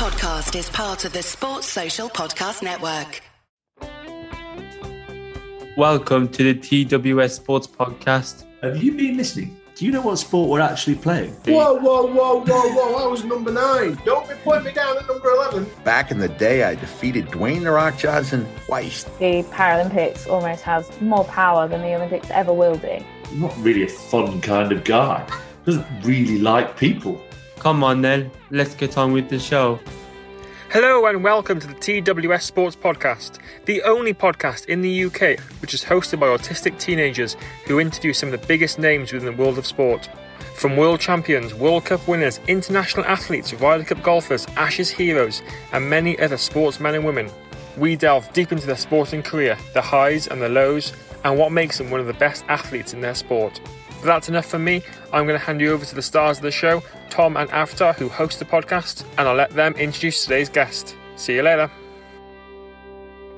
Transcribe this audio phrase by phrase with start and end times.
[0.00, 3.20] podcast is part of the Sports Social Podcast Network.
[5.76, 8.46] Welcome to the TWS Sports Podcast.
[8.62, 9.60] Have you been listening?
[9.74, 11.32] Do you know what sport we're actually playing?
[11.44, 13.04] Whoa, whoa, whoa, whoa, whoa!
[13.04, 13.98] I was number nine.
[14.06, 15.66] Don't be putting me down at number eleven.
[15.84, 19.04] Back in the day, I defeated Dwayne The Rock Johnson twice.
[19.04, 23.04] The Paralympics almost has more power than the Olympics ever will do.
[23.26, 25.30] I'm not really a fun kind of guy.
[25.66, 27.20] Doesn't really like people.
[27.60, 29.78] Come on then, let's get on with the show.
[30.70, 35.74] Hello and welcome to the TWS Sports Podcast, the only podcast in the UK which
[35.74, 39.58] is hosted by autistic teenagers who interview some of the biggest names within the world
[39.58, 40.08] of sport.
[40.56, 45.42] From world champions, World Cup winners, international athletes, Ryder Cup golfers, Ashes heroes,
[45.74, 47.28] and many other sportsmen and women,
[47.76, 51.76] we delve deep into their sporting career, the highs and the lows, and what makes
[51.76, 53.60] them one of the best athletes in their sport.
[54.00, 54.82] But that's enough for me.
[55.12, 57.92] I'm going to hand you over to the stars of the show, Tom and Avatar,
[57.92, 60.96] who host the podcast, and I'll let them introduce today's guest.
[61.16, 61.70] See you later.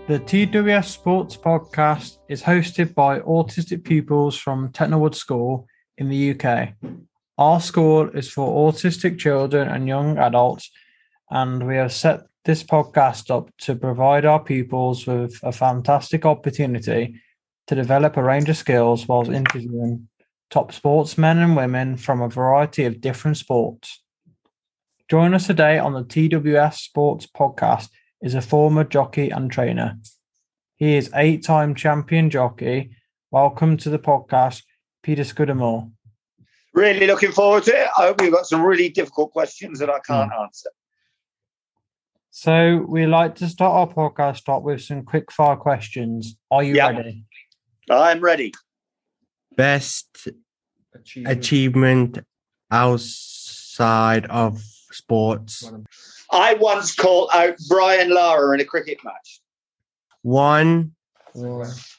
[0.06, 5.66] The TWS Sports Podcast is hosted by autistic pupils from Tettenhall Wood School
[5.98, 6.74] in the UK.
[7.38, 10.70] Our school is for autistic children and young adults,
[11.30, 17.20] and we have set this podcast up to provide our pupils with a fantastic opportunity
[17.68, 20.08] to develop a range of skills whilst interviewing
[20.52, 24.02] top sportsmen and women from a variety of different sports.
[25.08, 27.88] Join us today on the TWS Sports Podcast
[28.20, 29.96] is a former jockey and trainer.
[30.76, 32.94] He is eight-time champion jockey.
[33.30, 34.64] Welcome to the podcast,
[35.02, 35.90] Peter Scudamore.
[36.74, 37.88] Really looking forward to it.
[37.96, 40.42] I hope you've got some really difficult questions that I can't hmm.
[40.42, 40.68] answer.
[42.30, 46.36] So we like to start our podcast off with some quick fire questions.
[46.50, 46.90] Are you Yeah.
[46.90, 47.24] ready?
[47.88, 48.52] I'm ready.
[49.54, 50.28] best
[51.26, 52.18] achievement
[52.70, 55.70] outside of sports.
[56.30, 59.40] I once called out Brian Lara in a cricket match.
[60.22, 60.92] One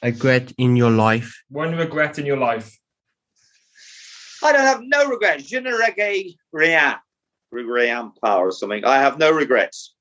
[0.02, 1.42] regret in your life.
[1.50, 2.78] One regret in your life.
[4.42, 5.44] I don't have no regrets.
[5.44, 6.96] Je ne regrette rien.
[7.50, 8.84] Rien pas or something.
[8.84, 9.94] I have no regrets.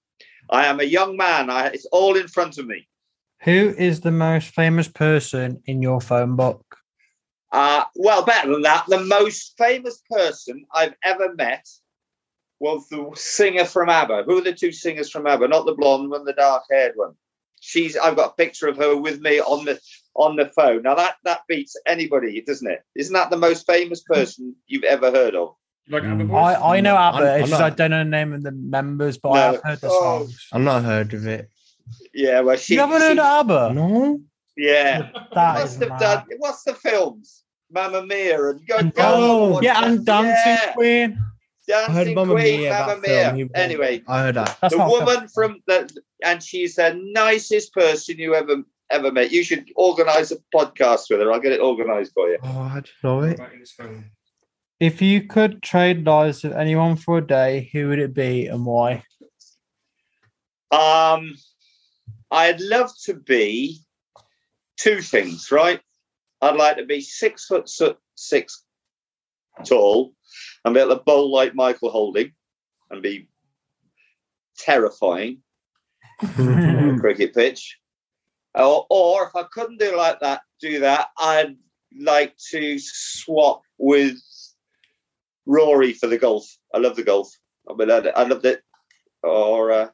[0.49, 1.49] I am a young man.
[1.49, 2.87] I, it's all in front of me.
[3.43, 6.77] Who is the most famous person in your phone book?
[7.53, 11.65] Uh, well, better than that, the most famous person I've ever met
[12.59, 14.23] was the singer from ABBA.
[14.23, 15.47] Who are the two singers from ABBA?
[15.49, 17.13] Not the blonde one, the dark-haired one.
[17.59, 17.95] She's.
[17.95, 19.79] I've got a picture of her with me on the
[20.15, 20.81] on the phone.
[20.81, 22.81] Now that that beats anybody, doesn't it?
[22.95, 25.55] Isn't that the most famous person you've ever heard of?
[25.89, 27.17] Like I, I know ABBA.
[27.25, 29.89] I'm- I'm just I don't know the name of the members, but I've heard the
[29.91, 30.01] Oh.
[30.25, 30.47] songs.
[30.51, 31.49] I've not heard of it.
[32.13, 32.73] Yeah, well, she.
[32.73, 33.73] You haven't she- heard of ABBA?
[33.75, 34.19] No.
[34.57, 35.99] Yeah, That must is have mad.
[35.99, 36.25] done.
[36.39, 37.42] What's the films?
[37.73, 38.77] Mamma Mia and go.
[38.77, 39.83] And go Dan- watch yeah, that.
[39.89, 40.33] and Dancing
[40.67, 41.23] Yeah, Queen.
[41.73, 43.31] I heard Dancing Mamma Queen, Mia, Mamma that Mia.
[43.35, 43.49] film.
[43.55, 44.57] Anyway, I heard that.
[44.61, 45.89] That's the not woman from the
[46.23, 48.57] and she's the nicest person you ever
[48.89, 49.31] ever met.
[49.31, 51.31] You should organise a podcast with her.
[51.31, 52.37] I'll get it organised for you.
[52.43, 53.39] Oh, I don't know it.
[54.79, 58.65] If you could trade lives with anyone for a day, who would it be and
[58.65, 59.03] why?
[60.71, 61.35] Um,
[62.31, 63.79] I'd love to be
[64.77, 65.79] two things, right?
[66.43, 67.69] I'd like to be six foot
[68.15, 68.63] six
[69.65, 70.13] tall
[70.65, 72.33] and be able to bowl like Michael Holding
[72.89, 73.29] and be
[74.57, 75.39] terrifying
[76.37, 77.77] on a cricket pitch.
[78.55, 81.55] Or, or if I couldn't do like that, do that, I'd
[81.97, 84.17] like to swap with
[85.45, 86.45] Rory for the golf.
[86.73, 87.31] I love the golf.
[87.69, 88.61] I mean, I, I loved it.
[89.23, 89.87] Or uh,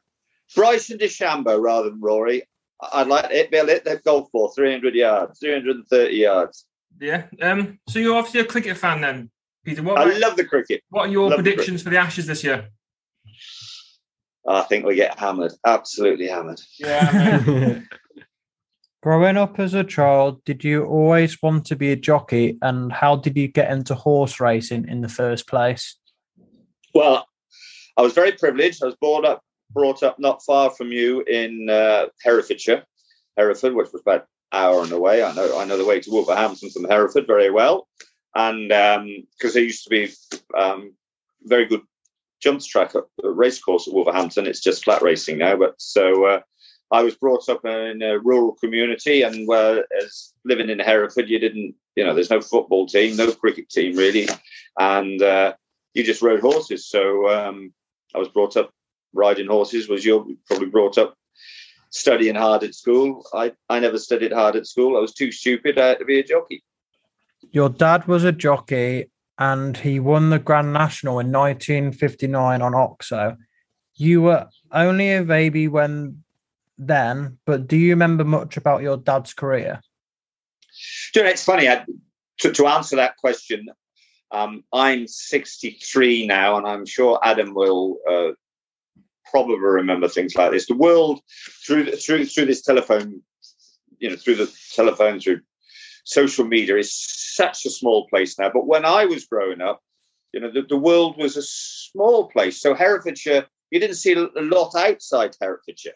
[0.54, 2.42] Bryson DeChambeau rather than Rory.
[2.92, 6.66] I'd like to hit, be able to hit that golf ball 300 yards, 330 yards.
[7.00, 7.24] Yeah.
[7.42, 7.78] Um.
[7.88, 9.30] So you're obviously a cricket fan then,
[9.64, 9.82] Peter.
[9.82, 10.82] What, I about- love the cricket.
[10.90, 12.68] what are your love the predictions for the Ashes this year?
[14.48, 16.60] I think we get hammered, absolutely hammered.
[16.78, 17.80] Yeah.
[19.02, 22.58] Growing up as a child, did you always want to be a jockey?
[22.60, 25.96] And how did you get into horse racing in the first place?
[26.94, 27.26] Well,
[27.96, 28.82] I was very privileged.
[28.82, 29.42] I was brought up,
[29.72, 32.84] brought up not far from you in uh, Herefordshire,
[33.36, 35.22] Hereford, which was about an hour and away.
[35.22, 37.88] I know, I know the way to Wolverhampton from Hereford very well,
[38.34, 40.12] and because there used to be
[40.56, 40.94] um,
[41.42, 41.82] very good
[42.40, 44.46] jumps track at the race course at Wolverhampton.
[44.46, 46.24] It's just flat racing now, but so.
[46.24, 46.40] Uh,
[46.92, 49.48] I was brought up in a rural community, and
[50.02, 53.96] as living in Hereford, you didn't, you know, there's no football team, no cricket team
[53.96, 54.28] really,
[54.78, 55.54] and uh,
[55.94, 56.88] you just rode horses.
[56.88, 57.72] So um,
[58.12, 58.72] I was brought up
[59.12, 59.88] riding horses.
[59.88, 61.16] Was you probably brought up
[61.90, 63.26] studying hard at school?
[63.34, 64.96] I I never studied hard at school.
[64.96, 65.78] I was too stupid.
[65.78, 66.62] I had to be a jockey.
[67.52, 73.36] Your dad was a jockey and he won the Grand National in 1959 on Oxo.
[73.94, 76.22] You were only a baby when
[76.76, 79.80] then, but do you remember much about your dad's career?
[81.12, 81.68] Do you know, it's funny.
[81.68, 81.84] I,
[82.40, 83.66] to, to answer that question,
[84.30, 88.32] um, I'm 63 now, and I'm sure Adam will uh,
[89.30, 90.66] probably remember things like this.
[90.66, 91.20] The world
[91.66, 93.22] through through through this telephone,
[93.98, 95.40] you know, through the telephone, through
[96.04, 98.50] social media, is such a small place now.
[98.52, 99.80] But when I was growing up,
[100.32, 102.60] you know, the, the world was a small place.
[102.60, 105.92] So Herefordshire, you didn't see a lot outside Herefordshire.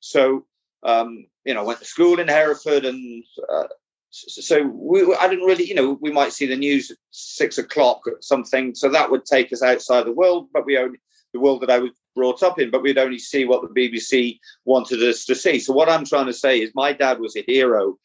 [0.00, 0.46] So
[0.82, 3.64] um, you know, I went to school in Hereford, and uh,
[4.10, 8.02] so we, I didn't really, you know, we might see the news at six o'clock
[8.06, 8.74] or something.
[8.74, 10.98] So that would take us outside the world, but we only
[11.36, 14.38] the world that I was brought up in, but we'd only see what the BBC
[14.64, 15.58] wanted us to see.
[15.58, 17.96] So what I'm trying to say is, my dad was a hero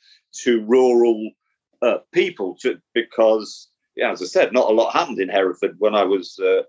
[0.43, 1.31] to rural
[1.81, 5.95] uh, people, to, because, yeah, as I said, not a lot happened in Hereford when
[5.95, 6.63] I was uh,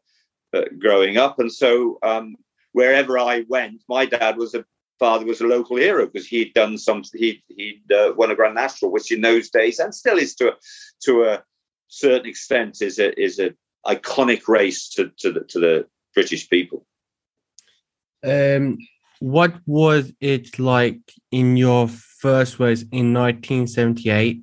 [0.56, 2.36] uh, growing up, and so um,
[2.72, 4.64] wherever I went, my dad was a
[4.98, 8.54] father was a local hero because he'd done some He'd he'd uh, won a Grand
[8.54, 10.56] National, which in those days and still is to a,
[11.04, 11.42] to a
[11.88, 13.52] certain extent is a is a
[13.84, 16.86] iconic race to to the, to the British people.
[18.24, 18.78] Um,
[19.20, 21.00] what was it like
[21.30, 24.42] in your first race in 1978?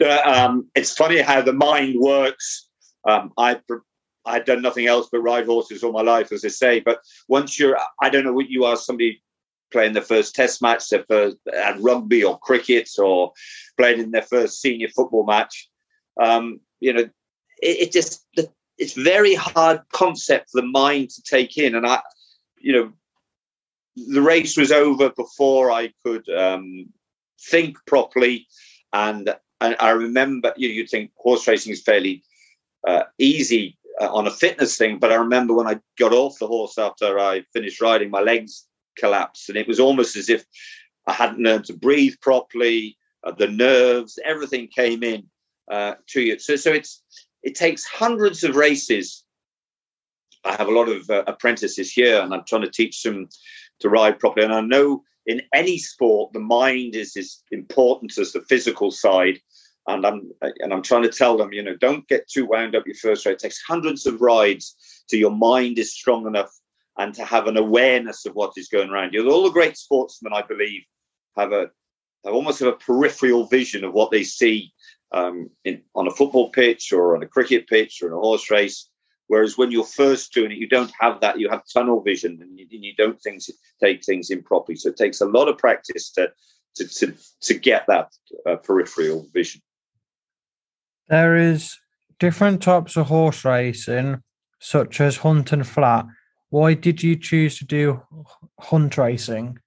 [0.00, 2.68] Uh, um, it's funny how the mind works.
[3.08, 3.60] Um, I
[4.24, 6.80] I'd done nothing else but ride horses all my life, as I say.
[6.80, 9.22] But once you're, I don't know what you are, somebody
[9.72, 13.32] playing their first test match, their first at rugby or cricket, or
[13.76, 15.68] playing in their first senior football match.
[16.22, 17.12] Um, you know, it,
[17.62, 18.26] it just
[18.78, 21.74] it's very hard concept for the mind to take in.
[21.74, 22.00] And I,
[22.58, 22.92] you know,
[23.96, 26.86] the race was over before I could um,
[27.50, 28.46] think properly.
[28.92, 32.22] And, and I remember, you you'd think horse racing is fairly
[32.86, 34.98] uh, easy uh, on a fitness thing.
[34.98, 38.66] But I remember when I got off the horse after I finished riding, my legs
[38.96, 40.44] collapsed, and it was almost as if
[41.06, 42.96] I hadn't learned to breathe properly.
[43.24, 45.24] Uh, the nerves, everything came in
[45.70, 46.38] uh, to you.
[46.38, 47.02] So, so it's
[47.42, 49.24] it takes hundreds of races.
[50.44, 53.28] I have a lot of uh, apprentices here, and I'm trying to teach them
[53.80, 54.44] to ride properly.
[54.44, 59.40] And I know in any sport, the mind is as important as the physical side
[59.88, 60.30] and I'm
[60.60, 63.24] and I'm trying to tell them, you know, don't get too wound up your first
[63.24, 63.32] ride.
[63.32, 64.76] It takes hundreds of rides
[65.08, 66.50] to your mind is strong enough
[66.98, 69.28] and to have an awareness of what is going around you.
[69.30, 70.82] All the great sportsmen, I believe,
[71.36, 71.70] have a
[72.24, 74.72] have almost have a peripheral vision of what they see
[75.12, 78.50] um, in, on a football pitch or on a cricket pitch or in a horse
[78.50, 78.88] race.
[79.28, 81.38] Whereas when you're first doing it, you don't have that.
[81.38, 83.50] You have tunnel vision, and you, you don't things,
[83.82, 84.76] take things in properly.
[84.76, 86.32] So it takes a lot of practice to
[86.76, 88.10] to to, to get that
[88.46, 89.60] uh, peripheral vision.
[91.08, 91.76] There is
[92.18, 94.22] different types of horse racing,
[94.60, 96.06] such as hunt and flat.
[96.50, 98.02] Why did you choose to do
[98.58, 99.58] hunt racing?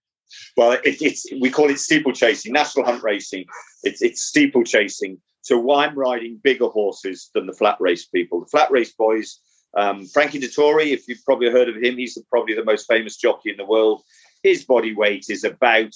[0.57, 3.45] Well, it, it's we call it steeplechasing, national hunt racing.
[3.83, 5.17] It's it's steeplechasing.
[5.41, 8.41] So I'm riding bigger horses than the flat race people.
[8.41, 9.39] The flat race boys,
[9.75, 13.49] um, Frankie Dettori, if you've probably heard of him, he's probably the most famous jockey
[13.49, 14.03] in the world.
[14.43, 15.95] His body weight is about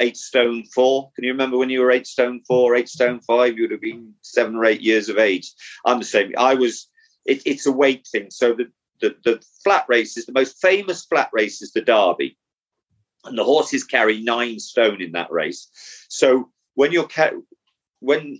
[0.00, 1.10] eight stone four.
[1.14, 3.56] Can you remember when you were eight stone four, eight stone five?
[3.56, 5.52] You would have been seven or eight years of age.
[5.84, 6.32] I'm the same.
[6.36, 6.88] I was.
[7.24, 8.30] It, it's a weight thing.
[8.30, 8.70] So the,
[9.00, 12.36] the the flat races, the most famous flat race is the Derby,
[13.26, 15.68] and the horses carry nine stone in that race.
[16.08, 17.32] So when you're ca-
[18.00, 18.38] when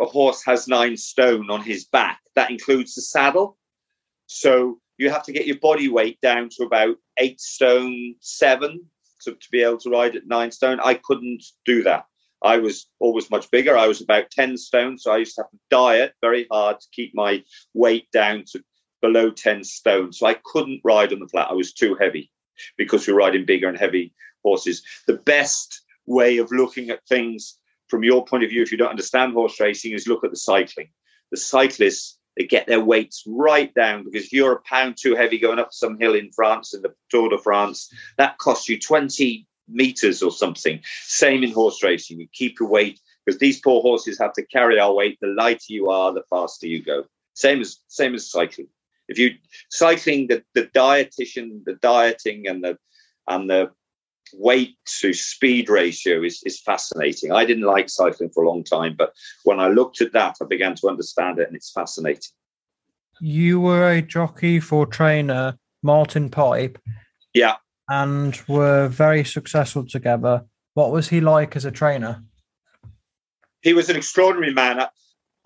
[0.00, 3.58] a horse has nine stone on his back, that includes the saddle.
[4.26, 8.84] So you have to get your body weight down to about eight stone seven
[9.22, 10.80] to, to be able to ride at nine stone.
[10.82, 12.04] I couldn't do that.
[12.42, 13.76] I was always much bigger.
[13.76, 14.96] I was about 10 stone.
[14.96, 17.42] So I used to have to diet very hard to keep my
[17.74, 18.62] weight down to
[19.02, 20.12] below 10 stone.
[20.12, 21.48] So I couldn't ride on the flat.
[21.50, 22.30] I was too heavy
[22.76, 24.12] because are riding bigger and heavy
[24.42, 24.82] horses.
[25.06, 28.90] The best way of looking at things from your point of view, if you don't
[28.90, 30.88] understand horse racing, is look at the cycling.
[31.30, 35.38] The cyclists they get their weights right down because if you're a pound too heavy
[35.38, 39.44] going up some hill in France in the Tour de France, that costs you 20
[39.68, 40.80] meters or something.
[41.02, 42.20] Same in horse racing.
[42.20, 45.18] You keep your weight because these poor horses have to carry our weight.
[45.20, 47.04] The lighter you are, the faster you go.
[47.34, 48.68] Same as same as cycling.
[49.08, 49.30] If you
[49.70, 52.78] cycling, the, the dietitian, the dieting and the
[53.26, 53.70] and the
[54.34, 57.32] weight to speed ratio is, is fascinating.
[57.32, 59.12] I didn't like cycling for a long time, but
[59.44, 62.32] when I looked at that, I began to understand it, and it's fascinating.
[63.20, 66.78] You were a jockey for trainer Martin Pipe.
[67.34, 67.56] Yeah.
[67.88, 70.44] And were very successful together.
[70.74, 72.22] What was he like as a trainer?
[73.62, 74.86] He was an extraordinary man.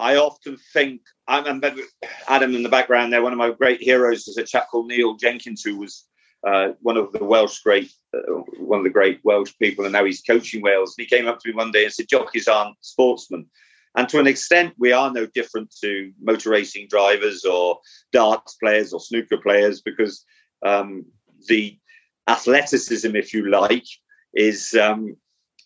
[0.02, 1.80] I often think I'm, I'm
[2.26, 3.22] Adam in the background there.
[3.22, 6.08] One of my great heroes is a chap called Neil Jenkins, who was
[6.44, 10.04] uh, one of the Welsh great, uh, one of the great Welsh people, and now
[10.04, 10.96] he's coaching Wales.
[10.98, 13.46] And he came up to me one day and said, "Jockeys aren't sportsmen."
[13.94, 17.78] And to an extent, we are no different to motor racing drivers or
[18.10, 20.24] darts players or snooker players because
[20.66, 21.04] um,
[21.46, 21.78] the
[22.26, 23.86] athleticism, if you like,
[24.34, 25.16] is um,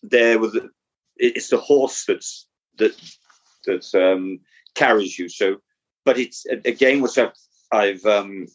[0.03, 0.57] there with
[1.17, 2.95] it's the horse that's that
[3.67, 4.41] that um,
[4.75, 5.29] carries you.
[5.29, 5.57] So,
[6.05, 7.33] but it's again what I've,
[7.73, 8.47] I've um,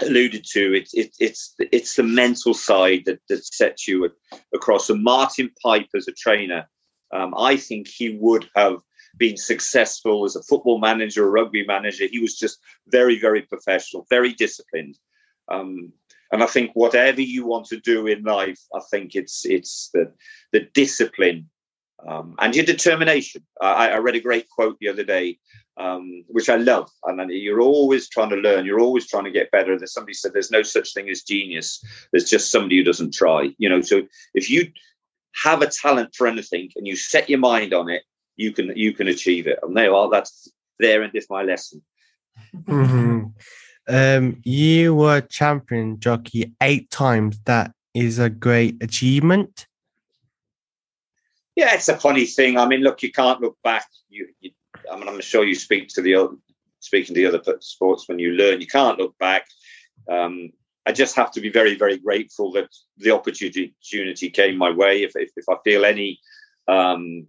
[0.00, 0.74] alluded to.
[0.74, 4.10] It, it, it's it's the mental side that that sets you
[4.54, 4.90] across.
[4.90, 6.68] And Martin Pipe as a trainer,
[7.12, 8.80] um, I think he would have
[9.16, 12.06] been successful as a football manager, a rugby manager.
[12.06, 14.98] He was just very, very professional, very disciplined.
[15.48, 15.92] Um,
[16.32, 20.12] and I think whatever you want to do in life, I think it's it's the
[20.52, 21.48] the discipline
[22.04, 23.42] um, and your determination.
[23.60, 25.38] I, I, read a great quote the other day,
[25.76, 26.90] um, which I love.
[27.04, 28.66] And you're always trying to learn.
[28.66, 29.76] You're always trying to get better.
[29.76, 31.82] There's somebody said there's no such thing as genius.
[32.12, 33.50] There's just somebody who doesn't try.
[33.58, 33.80] You know.
[33.80, 34.70] So if you
[35.44, 38.02] have a talent for anything and you set your mind on it,
[38.36, 39.58] you can you can achieve it.
[39.62, 40.10] And there are.
[40.10, 40.48] That's
[40.78, 41.82] there, and it's my lesson.
[42.54, 43.24] Mm-hmm.
[43.88, 47.38] Um, you were champion jockey eight times.
[47.44, 49.66] That is a great achievement.
[51.56, 52.58] Yeah, it's a funny thing.
[52.58, 53.86] I mean, look, you can't look back.
[54.10, 54.50] You, you
[54.90, 56.38] I mean, I'm sure you speak to the
[56.80, 58.60] speaking to the other sports when you learn.
[58.60, 59.46] You can't look back.
[60.08, 60.50] Um,
[60.86, 65.02] I just have to be very, very grateful that the opportunity came my way.
[65.02, 66.20] If if, if I feel any
[66.68, 67.26] um,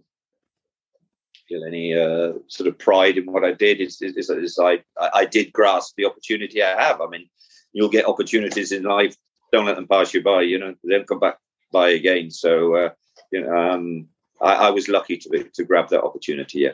[1.48, 4.82] feel any uh, sort of pride in what I did, is, is I
[5.14, 7.00] I did grasp the opportunity I have.
[7.00, 7.28] I mean,
[7.72, 9.16] you'll get opportunities in life.
[9.52, 10.42] Don't let them pass you by.
[10.42, 11.38] You know, they don't come back
[11.72, 12.30] by again.
[12.30, 12.90] So, uh,
[13.32, 14.08] you know, um,
[14.40, 16.60] I, I was lucky to to grab that opportunity.
[16.60, 16.72] Yeah.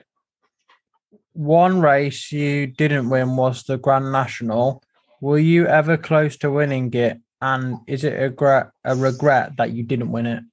[1.32, 4.82] One race you didn't win was the Grand National.
[5.20, 7.18] Were you ever close to winning it?
[7.40, 10.44] And is it a regret, a regret that you didn't win it?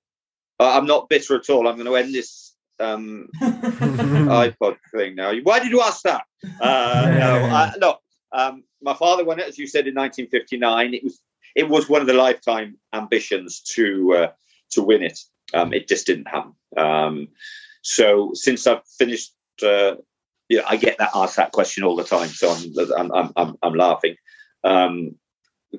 [0.60, 1.68] I'm not bitter at all.
[1.68, 5.34] I'm going to end this um, iPod thing now.
[5.44, 6.24] Why did you ask that?
[6.60, 7.98] Uh, no, I, no.
[8.32, 10.94] Um, my father won it, as you said, in 1959.
[10.94, 11.20] It was
[11.56, 14.32] it was one of the lifetime ambitions to uh,
[14.72, 15.20] to win it.
[15.54, 16.54] Um, it just didn't happen.
[16.78, 17.28] Um,
[17.82, 19.96] so since I've finished, uh,
[20.68, 22.30] I get that asked that question all the time.
[22.30, 22.56] So
[22.98, 24.16] I'm I'm I'm, I'm laughing.
[24.64, 25.16] Um,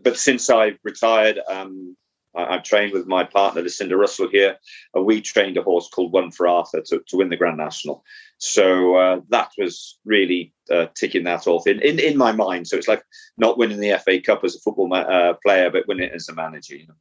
[0.02, 1.96] but since I've retired, um,
[2.34, 4.56] I, have trained with my partner Lucinda Russell here,
[4.94, 8.02] and we trained a horse called One for Arthur to, to win the Grand National.
[8.38, 12.68] So uh, that was really uh, ticking that off in, in in my mind.
[12.68, 13.04] So it's like
[13.36, 16.28] not winning the FA Cup as a football ma- uh, player, but winning it as
[16.28, 16.76] a manager.
[16.76, 16.94] You know?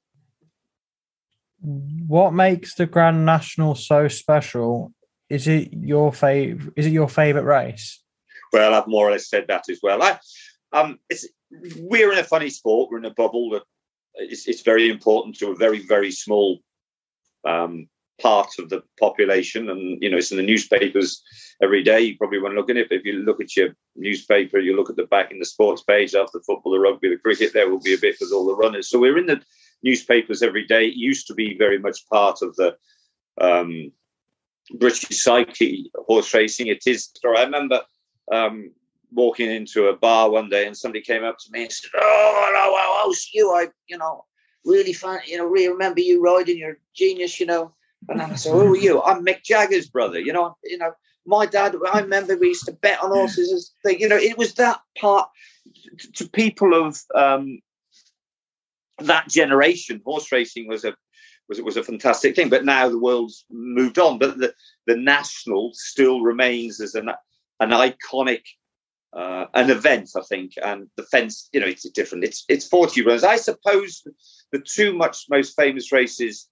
[1.61, 4.93] What makes the Grand National so special?
[5.29, 6.73] Is it your favorite?
[6.75, 8.01] Is it your favorite race?
[8.51, 10.01] Well, I've more or less said that as well.
[10.01, 10.19] I,
[10.73, 11.27] um, it's
[11.79, 12.89] we're in a funny sport.
[12.91, 13.63] We're in a bubble that
[14.15, 16.59] it's, it's very important to a very very small
[17.47, 17.87] um,
[18.21, 21.21] part of the population, and you know it's in the newspapers
[21.61, 22.01] every day.
[22.01, 24.89] You probably won't look at it, but if you look at your newspaper, you look
[24.89, 27.81] at the back in the sports page after football, the rugby, the cricket, there will
[27.81, 28.89] be a bit with all the runners.
[28.89, 29.41] So we're in the
[29.83, 30.87] newspapers every day.
[30.87, 32.75] It used to be very much part of the
[33.39, 33.91] um,
[34.77, 36.67] British psyche, horse racing.
[36.67, 37.09] It is.
[37.23, 37.81] I remember
[38.31, 38.71] um,
[39.11, 42.41] walking into a bar one day and somebody came up to me and said, "Oh,
[42.45, 44.25] hello, oh, oh, you, I, you know,
[44.65, 46.57] really fun, you know, really remember you riding.
[46.57, 47.73] You're genius, you know."
[48.09, 50.19] And I said, "Who are you?" I'm Mick Jagger's brother.
[50.19, 50.93] You know, you know,
[51.25, 51.75] my dad.
[51.93, 53.51] I remember we used to bet on horses.
[53.51, 55.29] As they, you know, it was that part
[56.15, 57.59] to people of um,
[59.07, 60.95] that generation, horse racing was a
[61.47, 62.49] was was a fantastic thing.
[62.49, 64.19] But now the world's moved on.
[64.19, 64.53] But the
[64.87, 67.09] the national still remains as an
[67.59, 68.43] an iconic
[69.13, 70.53] uh, an event, I think.
[70.63, 72.23] And the fence, you know, it's different.
[72.23, 73.23] It's it's forty runs.
[73.23, 74.03] I suppose
[74.51, 76.47] the two much most famous races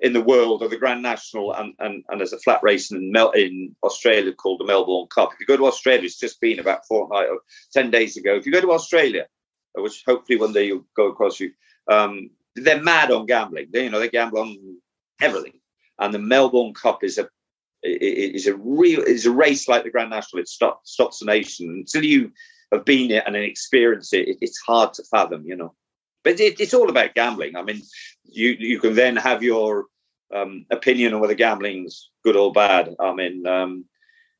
[0.00, 3.10] in the world are the Grand National and and, and there's a flat race in
[3.10, 5.30] Mel- in Australia called the Melbourne Cup.
[5.32, 7.40] If you go to Australia, it's just been about fortnight or
[7.72, 8.34] ten days ago.
[8.34, 9.26] If you go to Australia,
[9.74, 11.52] which hopefully one day you'll go across you
[11.88, 13.68] um, they're mad on gambling.
[13.72, 14.78] They, you know, they gamble on
[15.20, 15.60] everything.
[15.98, 17.28] And the Melbourne Cup is a
[17.82, 20.40] is a real is a race like the Grand National.
[20.40, 22.32] It stops stops the nation until you
[22.72, 24.38] have been it and experienced it, it.
[24.40, 25.74] It's hard to fathom, you know.
[26.24, 27.56] But it, it's all about gambling.
[27.56, 27.82] I mean,
[28.24, 29.86] you you can then have your
[30.34, 32.94] um, opinion on whether gambling's good or bad.
[32.98, 33.84] I mean, um,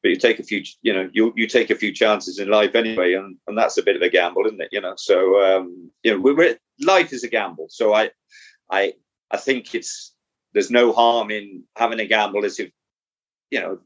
[0.07, 2.77] but you take a few, you know, you you take a few chances in life
[2.77, 4.69] anyway, and, and that's a bit of a gamble, isn't it?
[4.71, 7.67] You know, so um, you know, we're, life is a gamble.
[7.71, 8.11] So I,
[8.71, 8.93] I,
[9.33, 10.15] I think it's
[10.55, 12.71] there's no harm in having a gamble as if,
[13.51, 13.81] you know,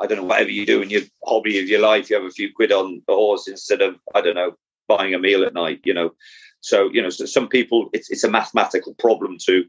[0.00, 2.30] I don't know, whatever you do in your hobby of your life, you have a
[2.30, 4.52] few quid on the horse instead of, I don't know,
[4.86, 6.14] buying a meal at night, you know.
[6.60, 9.66] So, you know, so some people, it's, it's a mathematical problem too.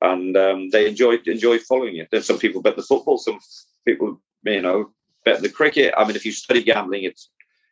[0.00, 2.10] And um, they enjoy enjoy following it.
[2.12, 3.40] There's some people bet the football, some
[3.84, 4.92] people, you know,
[5.24, 5.94] bet the cricket.
[5.96, 7.28] I mean, if you study gambling, it's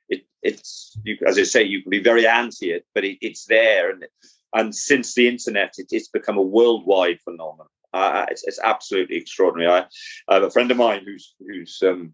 [0.08, 3.46] it, it's you, as I say, you can be very anti it, but it, it's
[3.46, 4.06] there, and
[4.54, 7.68] and since the internet, it, it's become a worldwide phenomenon.
[7.92, 9.70] Uh, it's, it's absolutely extraordinary.
[9.70, 9.86] I,
[10.28, 12.12] I, have a friend of mine who's who's um,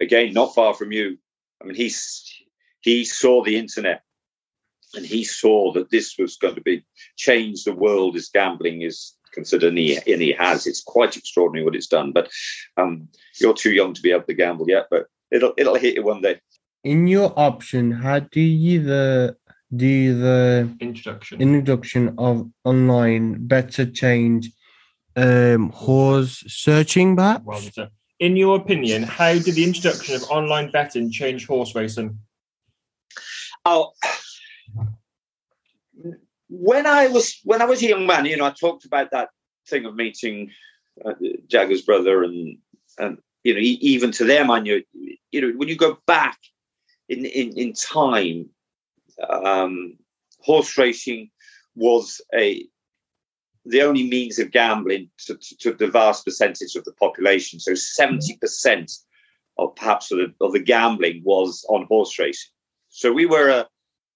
[0.00, 1.18] again not far from you.
[1.60, 2.24] I mean, he's
[2.80, 4.02] he saw the internet
[4.94, 6.84] and he saw that this was going to be
[7.16, 10.66] change the world as gambling is considered, and he, and he has.
[10.66, 12.10] It's quite extraordinary what it's done.
[12.18, 12.26] But
[12.76, 13.08] um,
[13.40, 16.22] you're too young to be able to gamble yet, but it'll it'll hit you one
[16.22, 16.40] day.
[16.82, 19.36] In your option, how do you the
[19.74, 21.40] do the Introduction.
[21.40, 24.42] introduction of online better change
[25.16, 27.44] um horse searching perhaps?
[27.44, 27.88] Well, so
[28.18, 32.18] in your opinion, how did the introduction of online betting change horse racing?
[33.64, 33.92] Oh,
[36.48, 39.30] when I was when I was a young man, you know, I talked about that
[39.68, 40.50] thing of meeting
[41.04, 41.14] uh,
[41.48, 42.58] Jagger's brother, and
[42.98, 44.82] and you know, even to them, I knew,
[45.30, 46.38] you know, when you go back
[47.08, 48.48] in in in time,
[49.28, 49.96] um,
[50.40, 51.30] horse racing
[51.74, 52.66] was a
[53.64, 57.58] the only means of gambling to, to, to the vast percentage of the population.
[57.58, 58.92] So seventy percent
[59.58, 62.50] of perhaps of the, of the gambling was on horse racing.
[62.88, 63.66] So we were a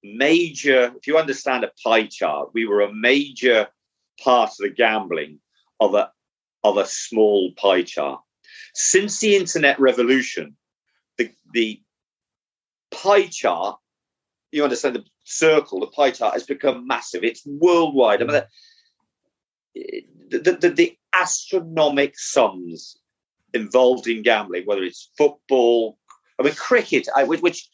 [0.02, 3.68] major, if you understand a pie chart, we were a major
[4.22, 5.38] part of the gambling
[5.78, 6.10] of a
[6.62, 8.20] of a small pie chart.
[8.74, 10.56] Since the internet revolution,
[11.18, 11.82] the the
[12.90, 13.78] pie chart,
[14.52, 17.24] you understand the circle, the pie chart has become massive.
[17.24, 18.22] It's worldwide.
[18.22, 18.42] I mean,
[19.74, 22.98] the, the, the, the astronomic sums
[23.54, 25.98] involved in gambling, whether it's football,
[26.40, 27.68] I mean, cricket, I, which, which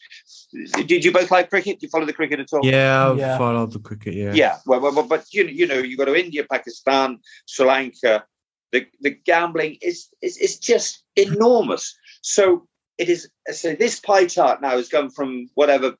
[0.85, 1.79] did you both like cricket?
[1.79, 2.65] Do you follow the cricket at all?
[2.65, 3.37] Yeah, I've Yeah.
[3.37, 4.13] followed the cricket.
[4.13, 4.33] Yeah.
[4.33, 7.65] Yeah, well, well, well, but you know, you know, you go to India, Pakistan, Sri
[7.65, 8.25] Lanka.
[8.73, 11.97] The the gambling is is is just enormous.
[12.21, 13.29] So it is.
[13.51, 15.95] So this pie chart now has gone from whatever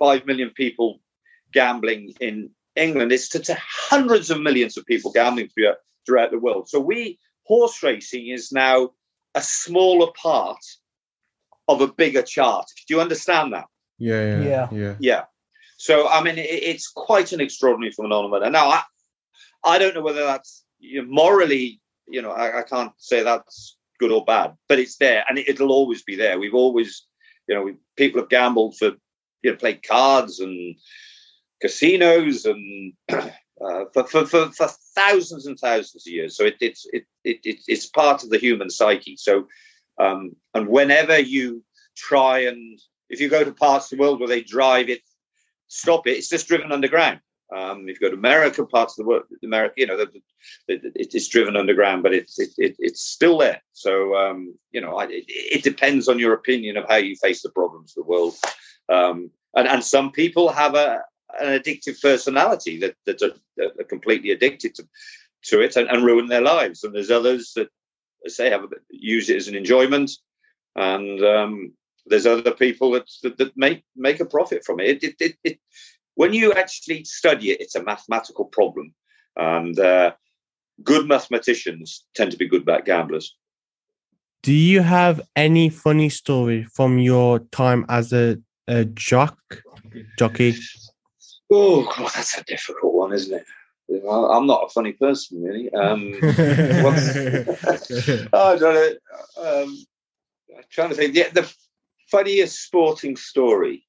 [0.00, 1.00] five million people
[1.52, 6.40] gambling in England is to, to hundreds of millions of people gambling throughout throughout the
[6.40, 6.68] world.
[6.68, 8.90] So we horse racing is now
[9.36, 10.58] a smaller part
[11.68, 12.66] of a bigger chart.
[12.86, 13.66] Do you understand that?
[13.98, 14.22] Yeah.
[14.22, 14.42] Yeah.
[14.42, 14.68] Yeah.
[14.72, 14.94] Yeah.
[14.98, 15.24] Yeah.
[15.78, 18.42] So I mean, it, it's quite an extraordinary phenomenon.
[18.42, 18.82] And now I,
[19.64, 23.76] I don't know whether that's you know, morally, you know, I, I can't say that's
[23.98, 26.38] good or bad, but it's there, and it, it'll always be there.
[26.38, 27.06] We've always,
[27.48, 28.92] you know, we, people have gambled for,
[29.42, 30.76] you know, played cards and
[31.60, 32.92] casinos and.
[33.58, 37.38] Uh, for, for, for, for thousands and thousands of years, so it, it's it, it,
[37.42, 39.16] it it's part of the human psyche.
[39.16, 39.48] So,
[39.98, 41.62] um, and whenever you
[41.96, 42.78] try and
[43.08, 45.00] if you go to parts of the world where they drive it
[45.68, 46.12] stop it.
[46.12, 47.20] It's just driven underground.
[47.54, 50.06] Um, if you go to America, parts of the world, America, you know, the,
[50.68, 53.62] the, the, it- it's driven underground, but it's it, it, it's still there.
[53.72, 57.42] So um, you know, I, it, it depends on your opinion of how you face
[57.42, 58.34] the problems of the world.
[58.88, 61.02] Um, and and some people have a
[61.40, 64.88] an addictive personality that that are, that are completely addicted to
[65.44, 66.82] to it and, and ruin their lives.
[66.82, 67.68] And there's others that,
[68.26, 70.10] I say, have a, use it as an enjoyment.
[70.74, 71.72] And um,
[72.06, 75.02] there's other people that, that that make make a profit from it.
[75.02, 75.58] It, it, it, it
[76.14, 78.94] when you actually study it, it's a mathematical problem,
[79.36, 80.12] and uh,
[80.82, 83.36] good mathematicians tend to be good gamblers.
[84.42, 89.38] Do you have any funny story from your time as a, a jock
[90.18, 90.54] jockey?
[91.50, 93.44] Oh God, that's a difficult one, isn't it?
[93.88, 95.72] Well, I'm not a funny person, really.
[95.72, 96.12] Um,
[96.82, 98.92] what's- oh, I don't know.
[99.62, 99.86] Um,
[100.56, 101.14] I'm trying to think.
[101.14, 101.50] Yeah, the
[102.10, 103.86] funniest sporting story.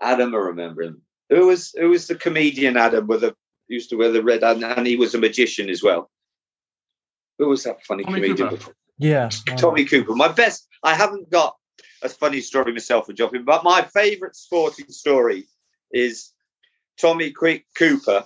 [0.00, 1.02] Adam, I remember him.
[1.30, 3.34] Who was who was the comedian Adam with the
[3.68, 6.10] used to wear the red and, and he was a magician as well.
[7.38, 8.36] Who was that funny Tommy comedian?
[8.48, 8.56] Cooper.
[8.56, 8.74] before?
[8.98, 9.30] Yeah.
[9.56, 10.14] Tommy Cooper.
[10.14, 10.68] My best.
[10.82, 11.56] I haven't got
[12.02, 15.44] a funny story myself for Jopping, but my favourite sporting story
[15.92, 16.32] is
[17.00, 18.24] Tommy Quick Cooper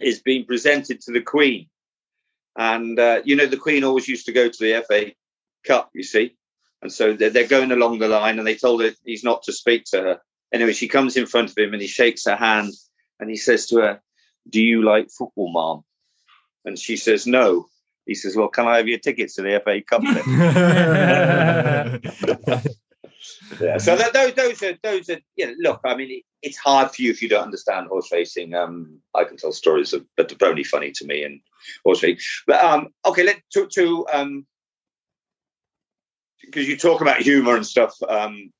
[0.00, 1.68] is being presented to the Queen,
[2.56, 5.12] and uh, you know the Queen always used to go to the FA
[5.64, 5.90] Cup.
[5.94, 6.36] You see,
[6.82, 9.52] and so they're, they're going along the line, and they told her he's not to
[9.52, 10.20] speak to her.
[10.52, 12.72] Anyway, she comes in front of him and he shakes her hand,
[13.20, 14.00] and he says to her,
[14.48, 15.84] "Do you like football, Mom?"
[16.64, 17.66] And she says, "No."
[18.06, 20.02] He says, "Well, can I have your tickets to the FA Cup?"
[23.50, 23.78] then?" Yeah.
[23.78, 25.20] So that, those, those are those are.
[25.36, 28.10] You know, look, I mean, it, it's hard for you if you don't understand horse
[28.12, 28.54] racing.
[28.54, 31.40] Um, I can tell stories, of, but they're only funny to me and
[31.84, 32.18] horse racing.
[32.46, 34.46] But um, okay, let to to um,
[36.40, 37.94] because you talk about humor and stuff.
[38.08, 38.52] Um,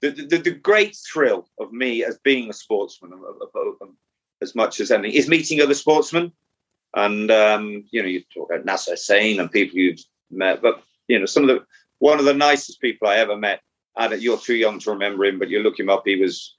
[0.00, 3.12] the, the, the great thrill of me as being a sportsman,
[4.42, 6.32] as much as anything, is meeting other sportsmen.
[6.94, 11.18] And um, you know, you talk about Nasser Hussain and people you've met, but you
[11.18, 11.64] know, some of the
[12.04, 13.62] one of the nicest people I ever met.
[14.18, 16.02] You're too young to remember him, but you look him up.
[16.04, 16.54] He was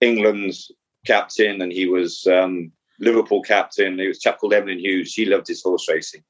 [0.00, 0.70] England's
[1.04, 3.98] captain, and he was um, Liverpool captain.
[3.98, 5.12] He was chap called Emlyn Hughes.
[5.12, 6.22] He loved his horse racing.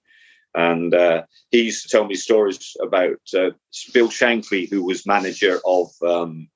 [0.54, 3.50] And uh, he used to tell me stories about uh,
[3.92, 6.48] Bill Shankly, who was manager of um,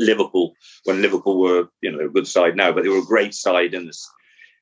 [0.00, 3.34] Liverpool when Liverpool were, you know, a good side now, but they were a great
[3.34, 3.96] side in the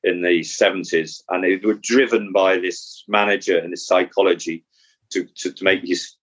[0.03, 4.63] in the seventies, and they were driven by this manager and his psychology
[5.13, 6.18] to to, to make his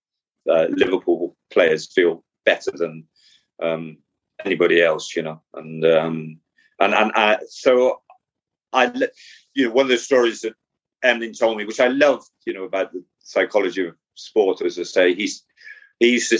[0.50, 3.04] uh, Liverpool players feel better than
[3.62, 3.98] um,
[4.44, 6.38] anybody else, you know, and um,
[6.80, 8.00] and and uh, so
[8.72, 8.92] I,
[9.54, 10.54] you know, one of the stories that
[11.02, 14.82] Emlyn told me, which I love, you know, about the psychology of sport, as I
[14.82, 15.42] say, he's
[16.00, 16.38] he used to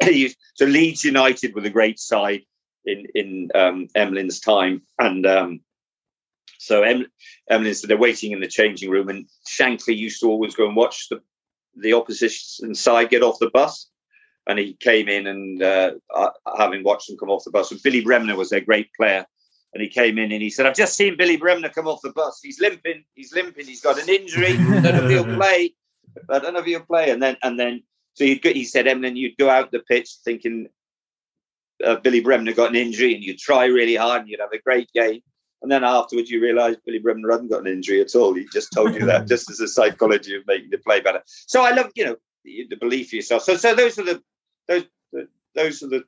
[0.10, 2.42] he used, so Leeds United with a great side
[2.84, 5.60] in in um, Emlyn's time, and um,
[6.58, 7.06] so em,
[7.50, 10.76] Emlyn said they're waiting in the changing room, and Shankly used to always go and
[10.76, 11.20] watch the
[11.76, 13.88] the opposition side get off the bus.
[14.48, 15.94] And he came in and uh,
[16.56, 17.72] having watched them come off the bus.
[17.72, 19.26] And Billy Bremner was their great player
[19.76, 22.10] and he came in and he said, "I've just seen Billy Bremner come off the
[22.10, 22.40] bus.
[22.42, 23.04] He's limping.
[23.14, 23.66] He's limping.
[23.66, 24.52] He's got an injury.
[24.52, 25.74] I don't know if he'll play.
[26.30, 27.82] I don't know if he'll play." And then and then
[28.14, 30.68] so he'd go, he said, "Emlyn, you'd go out the pitch thinking
[31.84, 34.58] uh, Billy Bremner got an injury, and you'd try really hard, and you'd have a
[34.58, 35.20] great game."
[35.62, 38.34] And then afterwards, you realise Billy Bremner hadn't got an injury at all.
[38.34, 41.22] He just told you that, just as a psychology of making the play better.
[41.26, 43.42] So I love, you know, the, the belief in yourself.
[43.42, 44.22] So, so those are the
[44.68, 46.04] those the, those are the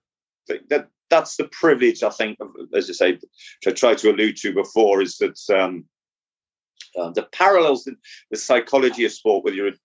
[0.68, 4.36] that that's the privilege, I think, of, as I say, which I tried to allude
[4.38, 5.84] to before, is that um,
[6.98, 7.96] uh, the parallels in
[8.30, 9.78] the psychology of sport, whether you're a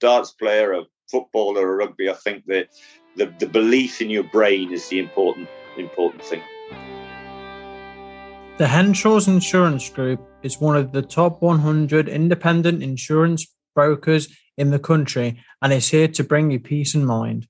[0.00, 2.68] darts player, a footballer, a rugby, I think that
[3.16, 6.42] the, the belief in your brain is the important important thing.
[8.58, 14.80] The Henshalls Insurance Group is one of the top 100 independent insurance brokers in the
[14.80, 17.46] country and is here to bring you peace and mind.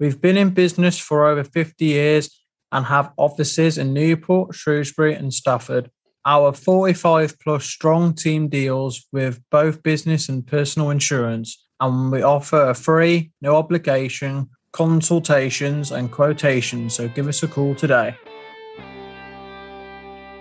[0.00, 5.32] We've been in business for over 50 years and have offices in Newport, Shrewsbury, and
[5.32, 5.92] Stafford.
[6.26, 12.68] Our 45 plus strong team deals with both business and personal insurance, and we offer
[12.68, 16.94] a free, no obligation consultations and quotations.
[16.94, 18.16] So give us a call today.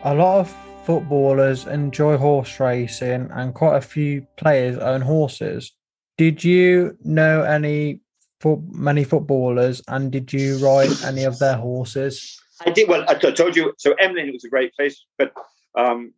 [0.04, 5.74] A lot of footballers enjoy horse racing, and quite a few players own horses.
[6.18, 8.02] Did you know any
[8.40, 12.42] for many footballers, and did you ride any of their horses?
[12.66, 12.90] I did.
[12.90, 13.74] Well, I told you.
[13.78, 15.34] So Emlyn was a great place, but
[15.76, 16.14] um,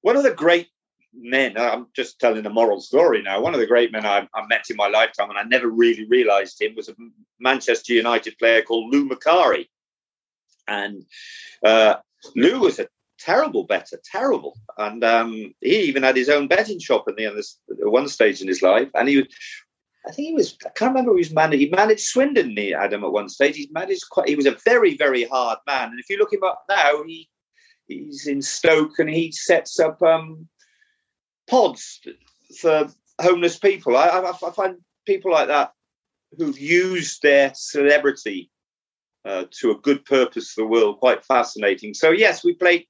[0.00, 0.66] one of the great
[1.14, 1.56] men.
[1.56, 3.40] I'm just telling a moral story now.
[3.40, 6.08] One of the great men I, I met in my lifetime, and I never really
[6.08, 6.94] realised him, was a
[7.38, 9.68] Manchester United player called Lou Macari,
[10.66, 11.04] and
[11.64, 11.94] uh,
[12.34, 12.88] Lou was a
[13.22, 14.58] terrible better, terrible.
[14.78, 18.40] And um, he even had his own betting shop at the end, at one stage
[18.40, 18.88] in his life.
[18.94, 19.26] And he was
[20.06, 21.60] I think he was, I can't remember who he's managed.
[21.60, 23.56] He managed Swindon, he, Adam, at one stage.
[23.56, 25.90] He managed quite, he was a very, very hard man.
[25.90, 27.28] And if you look him up now, he
[27.86, 30.48] he's in Stoke and he sets up um,
[31.48, 32.00] pods
[32.58, 32.88] for
[33.20, 33.96] homeless people.
[33.96, 35.72] I, I, I, find people like that
[36.36, 38.50] who've used their celebrity
[39.24, 41.94] uh, to a good purpose for the world quite fascinating.
[41.94, 42.86] So, yes, we played,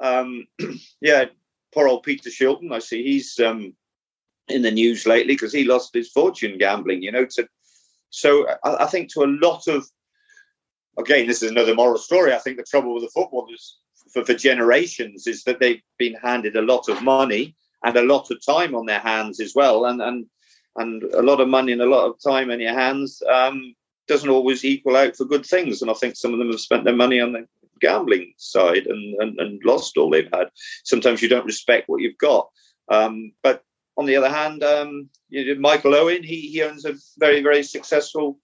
[0.00, 0.46] um,
[1.00, 1.26] yeah,
[1.72, 2.72] poor old Peter Shilton.
[2.72, 3.38] I see he's.
[3.38, 3.74] Um,
[4.50, 7.02] in the news lately because he lost his fortune gambling.
[7.02, 7.48] You know, to,
[8.10, 9.86] so I, I, think to a lot of
[10.98, 12.34] again, this is another moral story.
[12.34, 13.78] I think the trouble with the footballers
[14.12, 18.30] for, for generations is that they've been handed a lot of money and a lot
[18.30, 20.26] of time on their hands as well, and and
[20.76, 23.74] and a lot of money and a lot of time in your hands um,
[24.06, 25.82] doesn't always equal out for good things.
[25.82, 27.46] And I think some of them have spent their money on the
[27.80, 30.48] gambling side and, and, and lost all they've had.
[30.84, 32.48] Sometimes you don't respect what you've got.
[32.90, 33.62] Um, but
[33.96, 37.62] on the other hand, um, you know, Michael Owen, he, he owns a very, very
[37.62, 38.38] successful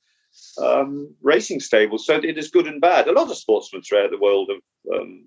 [0.62, 1.98] um, racing stable.
[1.98, 3.08] So it is good and bad.
[3.08, 5.26] A lot of sportsmen throughout the world have, um,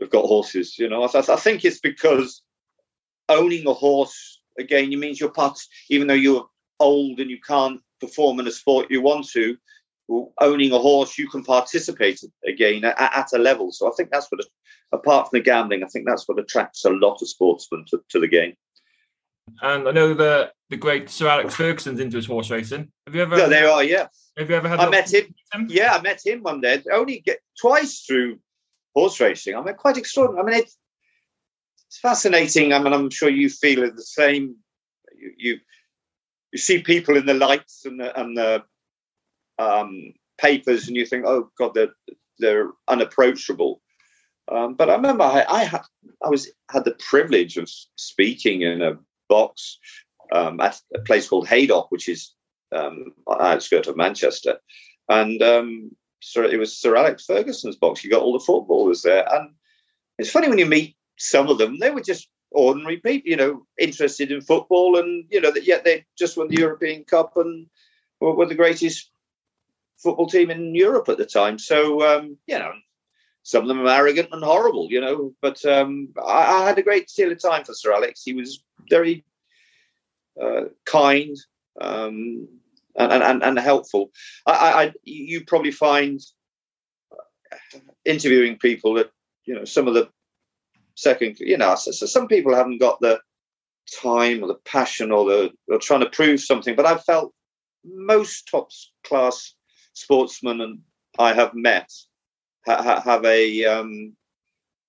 [0.00, 0.78] have got horses.
[0.78, 2.42] You know, I, I, think it's because
[3.28, 5.58] owning a horse, again, you means you're part,
[5.90, 6.46] even though you're
[6.80, 9.56] old and you can't perform in a sport you want to,
[10.40, 13.72] owning a horse, you can participate again at, at a level.
[13.72, 14.44] So I think that's what,
[14.92, 18.20] apart from the gambling, I think that's what attracts a lot of sportsmen to, to
[18.20, 18.54] the game.
[19.62, 22.90] And I know the the great Sir Alex Ferguson's into his horse racing.
[23.06, 23.38] Have you ever?
[23.38, 23.84] Yeah, they are.
[23.84, 24.08] Yeah.
[24.36, 24.80] Have you ever had?
[24.80, 25.32] I met him.
[25.52, 25.66] him.
[25.70, 26.82] Yeah, I met him one day.
[26.92, 28.40] Only get twice through
[28.94, 29.54] horse racing.
[29.54, 30.42] I mean, quite extraordinary.
[30.42, 30.76] I mean, it's
[31.88, 32.72] it's fascinating.
[32.72, 34.56] I mean, I'm sure you feel the same.
[35.16, 35.58] You, you
[36.52, 38.64] you see people in the lights and the, and the
[39.58, 41.94] um, papers, and you think, oh God, they're
[42.38, 43.80] they're unapproachable.
[44.50, 45.82] Um, but I remember I, I had
[46.24, 49.78] I was had the privilege of speaking in a box
[50.32, 52.32] um, at a place called Haydock, which is
[52.72, 54.58] um, on the outskirts of Manchester,
[55.08, 55.90] and um,
[56.20, 58.02] so it was Sir Alex Ferguson's box.
[58.02, 59.50] You got all the footballers there, and
[60.18, 61.78] it's funny when you meet some of them.
[61.78, 65.84] They were just ordinary people, you know, interested in football, and you know that yet
[65.84, 67.66] they just won the European Cup and
[68.20, 69.10] were, were the greatest
[69.98, 71.58] football team in Europe at the time.
[71.58, 72.72] So um, you know,
[73.42, 75.32] some of them are arrogant and horrible, you know.
[75.40, 78.22] But um, I, I, had a great deal of time for Sir Alex.
[78.24, 79.24] He was very
[80.40, 81.36] uh, kind
[81.80, 82.48] um,
[82.96, 84.10] and, and, and helpful.
[84.46, 86.20] I, I, you probably find
[88.04, 89.10] interviewing people that
[89.44, 90.08] you know some of the
[90.96, 93.20] second, you know, so, so some people haven't got the
[94.02, 96.74] time or the passion or the or trying to prove something.
[96.74, 97.32] But I've felt
[97.84, 98.70] most top
[99.04, 99.54] class
[99.96, 100.78] sportsmen and
[101.18, 101.90] I have met
[102.66, 104.14] ha, have a um,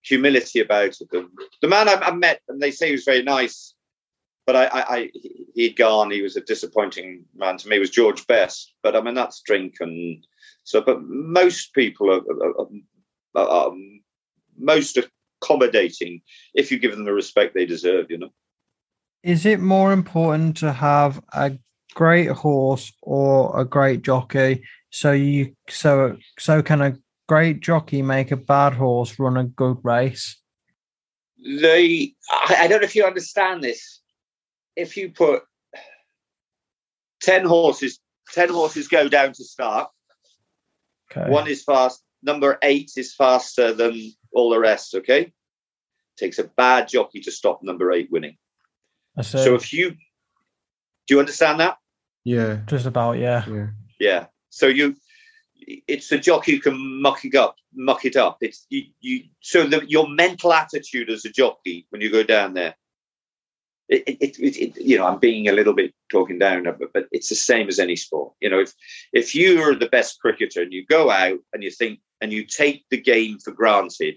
[0.03, 1.31] humility about them.
[1.61, 3.73] The man I, I, met, and they say he was very nice,
[4.45, 5.11] but I, I, I,
[5.55, 6.11] he'd gone.
[6.11, 7.79] He was a disappointing man to me.
[7.79, 10.25] Was George Best, but I mean that's drink and
[10.63, 10.81] so.
[10.81, 12.67] But most people are, are,
[13.35, 13.75] are, are
[14.57, 14.97] most
[15.41, 16.21] accommodating
[16.53, 18.07] if you give them the respect they deserve.
[18.09, 18.29] You know.
[19.23, 21.57] Is it more important to have a
[21.93, 24.63] great horse or a great jockey?
[24.97, 29.77] So you so so can a great jockey make a bad horse run a good
[29.83, 30.41] race?
[31.37, 34.01] They, I don't know if you understand this.
[34.75, 35.43] If you put
[37.21, 37.99] ten horses,
[38.33, 39.87] ten horses go down to start.
[41.11, 41.29] Okay.
[41.29, 42.01] One is fast.
[42.23, 44.95] Number eight is faster than all the rest.
[44.95, 45.31] Okay,
[46.17, 48.35] takes a bad jockey to stop number eight winning.
[49.21, 51.77] So if you do you understand that?
[52.23, 53.19] Yeah, just about.
[53.19, 53.67] Yeah, yeah.
[53.99, 54.25] Yeah.
[54.57, 54.95] So you
[55.55, 58.37] it's the jockey who can muck it up, muck it up.
[58.41, 62.53] It's you, you so the, your mental attitude as a jockey when you go down
[62.53, 62.75] there.
[63.89, 67.07] It, it, it, it, you know, I'm being a little bit talking down, but, but
[67.13, 68.33] it's the same as any sport.
[68.41, 68.73] You know, if
[69.13, 72.45] if you are the best cricketer and you go out and you think and you
[72.45, 74.15] take the game for granted,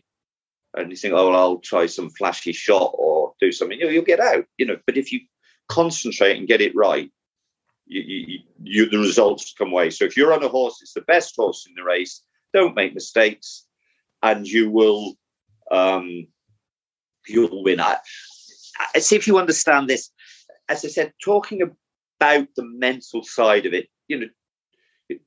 [0.74, 3.90] and you think, oh, well, I'll try some flashy shot or do something, you know,
[3.90, 4.44] you'll get out.
[4.58, 5.20] You know, but if you
[5.68, 7.10] concentrate and get it right,
[7.90, 9.90] you, you, you, the results come away.
[9.90, 12.22] So if you're on a horse, it's the best horse in the race.
[12.54, 13.66] Don't make mistakes,
[14.22, 15.14] and you will
[15.70, 16.26] um,
[17.26, 17.80] you'll win.
[17.80, 17.96] I,
[18.94, 20.10] I see if you understand this.
[20.68, 25.18] As I said, talking about the mental side of it, you know,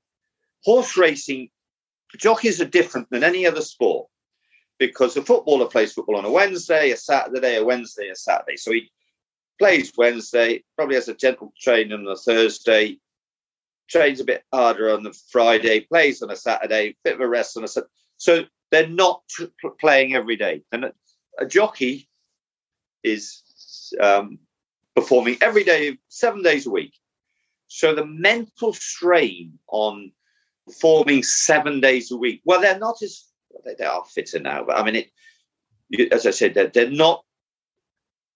[0.64, 1.50] horse racing
[2.18, 4.08] jockeys are different than any other sport
[4.80, 8.56] because a footballer plays football on a Wednesday, a Saturday, a Wednesday, a Saturday.
[8.56, 8.90] So he
[9.64, 13.00] plays Wednesday, probably has a gentle training on a Thursday,
[13.90, 17.56] trains a bit harder on the Friday, plays on a Saturday, bit of a rest
[17.56, 17.90] on a Saturday.
[18.18, 19.24] So they're not
[19.80, 20.64] playing every day.
[20.74, 20.94] And a,
[21.40, 22.10] a jockey
[23.06, 23.42] is
[24.02, 24.38] um,
[24.98, 26.96] performing every day, seven days a week.
[27.68, 30.12] So the mental strain on
[30.68, 33.24] performing seven days a week, well, they're not as,
[33.78, 35.06] they are fitter now, but I mean,
[35.90, 37.24] it, as I said, they're, they're not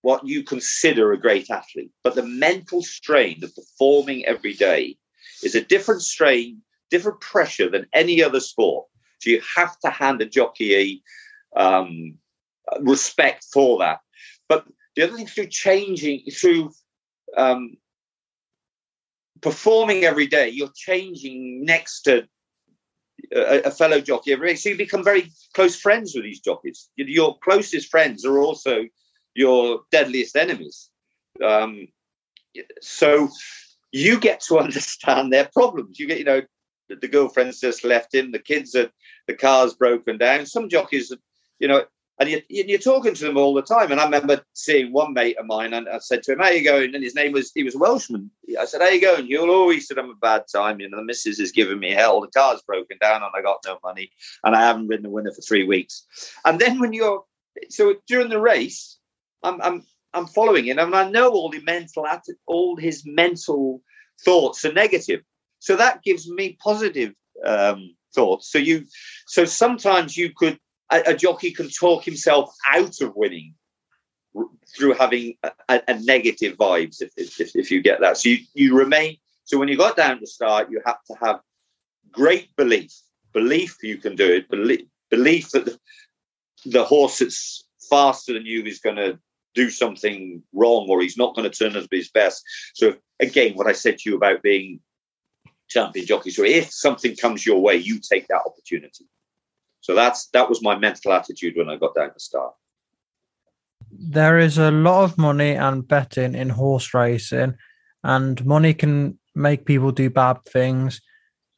[0.07, 1.91] what you consider a great athlete.
[2.01, 4.95] But the mental strain of performing every day
[5.43, 8.85] is a different strain, different pressure than any other sport.
[9.19, 11.03] So you have to hand a jockey
[11.55, 12.17] a um,
[12.79, 13.99] respect for that.
[14.47, 14.65] But
[14.95, 16.71] the other thing through changing, through
[17.35, 17.75] um,
[19.41, 22.25] performing every day, you're changing next to
[23.35, 24.55] a, a, fellow jockey every day.
[24.55, 26.89] So you become very close friends with these jockeys.
[26.95, 28.85] Your closest friends are also
[29.37, 30.89] your deadliest enemies.
[31.45, 31.87] Um,
[32.81, 33.29] so
[33.91, 35.99] you get to understand their problems.
[35.99, 36.41] You get, you know,
[36.89, 38.89] the, the girlfriend's just left him, the kids are,
[39.27, 40.45] the car's broken down.
[40.45, 41.13] Some jockeys,
[41.59, 41.83] you know,
[42.19, 43.91] and you, you're talking to them all the time.
[43.91, 46.63] And I remember seeing one mate of mine, and I said to him, "How you
[46.63, 48.31] going?" And his name was he was a Welshman.
[48.59, 51.03] I said, "How you going?" You'll always said, "I'm a bad time." You know, the
[51.03, 52.21] missus is giving me hell.
[52.21, 54.09] The car's broken down, and I got no money,
[54.43, 56.07] and I haven't ridden a winner for three weeks.
[56.43, 57.23] And then when you're
[57.69, 58.97] so during the race,
[59.43, 62.05] I'm I'm I'm following him, and I know all the mental
[62.47, 63.81] all his mental
[64.23, 65.21] thoughts are negative.
[65.59, 67.13] So that gives me positive
[67.45, 68.51] um, thoughts.
[68.51, 68.85] So you,
[69.27, 70.59] so sometimes you could
[70.91, 73.53] a, a, jockey can talk himself out of winning
[74.75, 77.01] through having a, a negative vibes.
[77.01, 79.17] If, if, if you get that, so you you remain.
[79.43, 81.39] So when you got down to start, you have to have
[82.11, 82.93] great belief,
[83.33, 85.79] belief you can do it, belief belief that the,
[86.65, 89.19] the horse that's faster than you is going to
[89.57, 92.43] do something wrong or he's not going to turn up his best.
[92.75, 94.79] So again, what I said to you about being
[95.67, 96.29] champion jockey.
[96.29, 99.05] So if something comes your way, you take that opportunity.
[99.81, 102.53] So that's that was my mental attitude when I got down to start.
[103.91, 107.55] There is a lot of money and betting in horse racing,
[108.03, 111.01] and money can make people do bad things.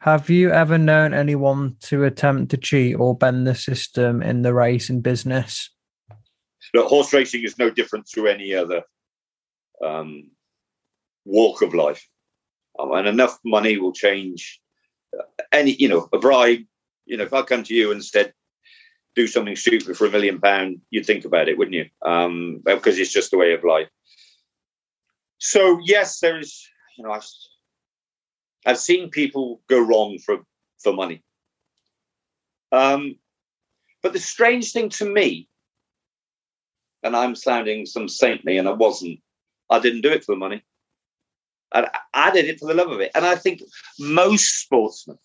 [0.02, 4.54] Have you ever known anyone to attempt to cheat or bend the system in the
[4.54, 5.70] racing business?
[6.74, 8.84] Look, horse racing is no different to any other
[9.84, 10.30] um,
[11.26, 12.08] walk of life,
[12.78, 14.60] um, and enough money will change
[15.18, 15.72] uh, any.
[15.72, 16.60] You know, a bribe.
[17.06, 18.34] You know, if I come to you and said,
[19.16, 21.86] "Do something stupid for a million pound," you'd think about it, wouldn't you?
[22.06, 23.90] Um, because it's just the way of life.
[25.40, 26.68] So yes, there is.
[26.98, 27.28] You know, I've,
[28.66, 30.40] I've seen people go wrong for
[30.84, 31.24] for money.
[32.72, 33.16] Um,
[34.04, 35.48] but the strange thing to me
[37.04, 39.20] and I'm sounding some saintly, and I wasn't.
[39.70, 40.64] I didn't do it for the money.
[41.72, 43.12] I, I did it for the love of it.
[43.14, 43.62] And I think
[44.00, 45.20] most sportsmen,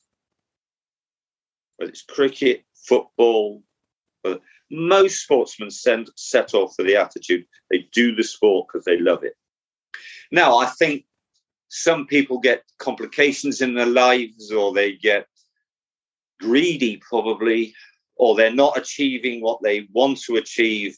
[1.77, 3.63] whether it's cricket, football,
[4.71, 7.45] most sportsmen send, set off for the attitude.
[7.71, 9.35] They do the sport because they love it.
[10.31, 11.05] Now, I think
[11.69, 15.27] some people get complications in their lives or they get
[16.41, 17.75] greedy, probably,
[18.17, 20.97] or they're not achieving what they want to achieve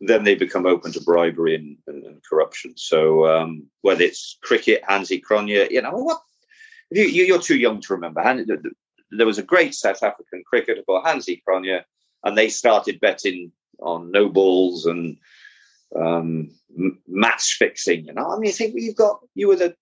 [0.00, 2.72] then they become open to bribery and, and, and corruption.
[2.76, 6.20] So um, whether it's cricket, Hansie Cronje, you know what?
[6.90, 8.22] You, you're too young to remember.
[9.10, 11.82] There was a great South African cricketer called Hansie Cronje,
[12.24, 15.16] and they started betting on no balls and
[15.96, 16.50] um,
[17.06, 18.06] match fixing.
[18.06, 19.74] You know, I mean, you think you've got you were the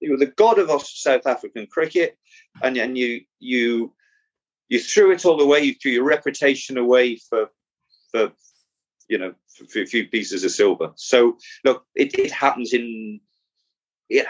[0.00, 2.16] you were the god of South African cricket,
[2.62, 3.92] and and you you
[4.68, 5.60] you threw it all away.
[5.60, 7.50] You threw your reputation away for
[8.10, 8.32] for
[9.08, 10.92] you know a few pieces of silver.
[10.96, 13.20] So look, it, it happens in
[14.08, 14.24] yeah.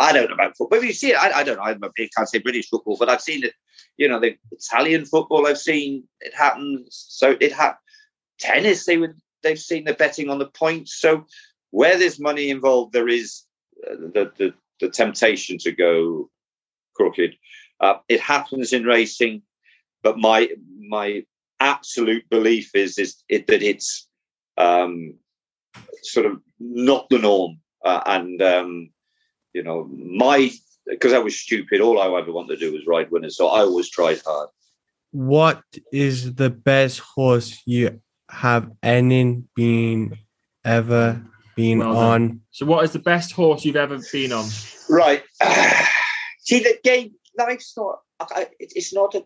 [0.00, 0.78] I don't know about football.
[0.78, 1.64] But you see it, I, I don't know.
[1.64, 3.52] I'm a can't say British football, but I've seen it.
[3.96, 5.46] You know, the Italian football.
[5.46, 6.84] I've seen it happen.
[6.88, 7.74] So it had
[8.38, 8.86] tennis.
[8.86, 9.14] They would.
[9.42, 10.94] They've seen the betting on the points.
[11.00, 11.26] So
[11.70, 13.42] where there's money involved, there is
[13.88, 16.30] uh, the, the the temptation to go
[16.94, 17.34] crooked.
[17.80, 19.42] Uh, it happens in racing,
[20.02, 20.48] but my
[20.88, 21.24] my
[21.60, 24.07] absolute belief is is it, that it's
[24.58, 25.14] um,
[26.02, 27.60] sort of not the norm.
[27.84, 28.90] Uh, and um,
[29.52, 30.50] you know, my
[30.86, 33.60] because I was stupid, all I ever wanted to do was ride winners, so I
[33.60, 34.48] always tried hard.
[35.10, 40.18] What is the best horse you have any been
[40.64, 41.22] ever
[41.56, 42.40] been well on?
[42.50, 44.46] So, what is the best horse you've ever been on?
[44.88, 45.22] Right.
[46.40, 48.00] See, the game life's not.
[48.58, 49.24] It's not a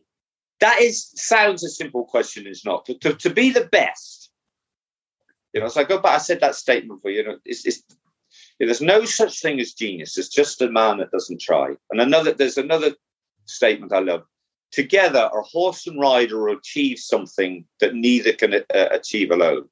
[0.63, 2.47] that is sounds a simple question.
[2.47, 4.22] It's not to, to, to be the best.
[5.53, 6.15] You know, so I go back.
[6.15, 7.25] I said that statement for you.
[7.25, 7.83] know, it's, it's
[8.59, 10.17] there's no such thing as genius.
[10.17, 11.75] It's just a man that doesn't try.
[11.91, 12.95] And another, there's another
[13.45, 14.25] statement I love.
[14.71, 18.61] Together, a horse and rider will achieve something that neither can uh,
[18.91, 19.69] achieve alone.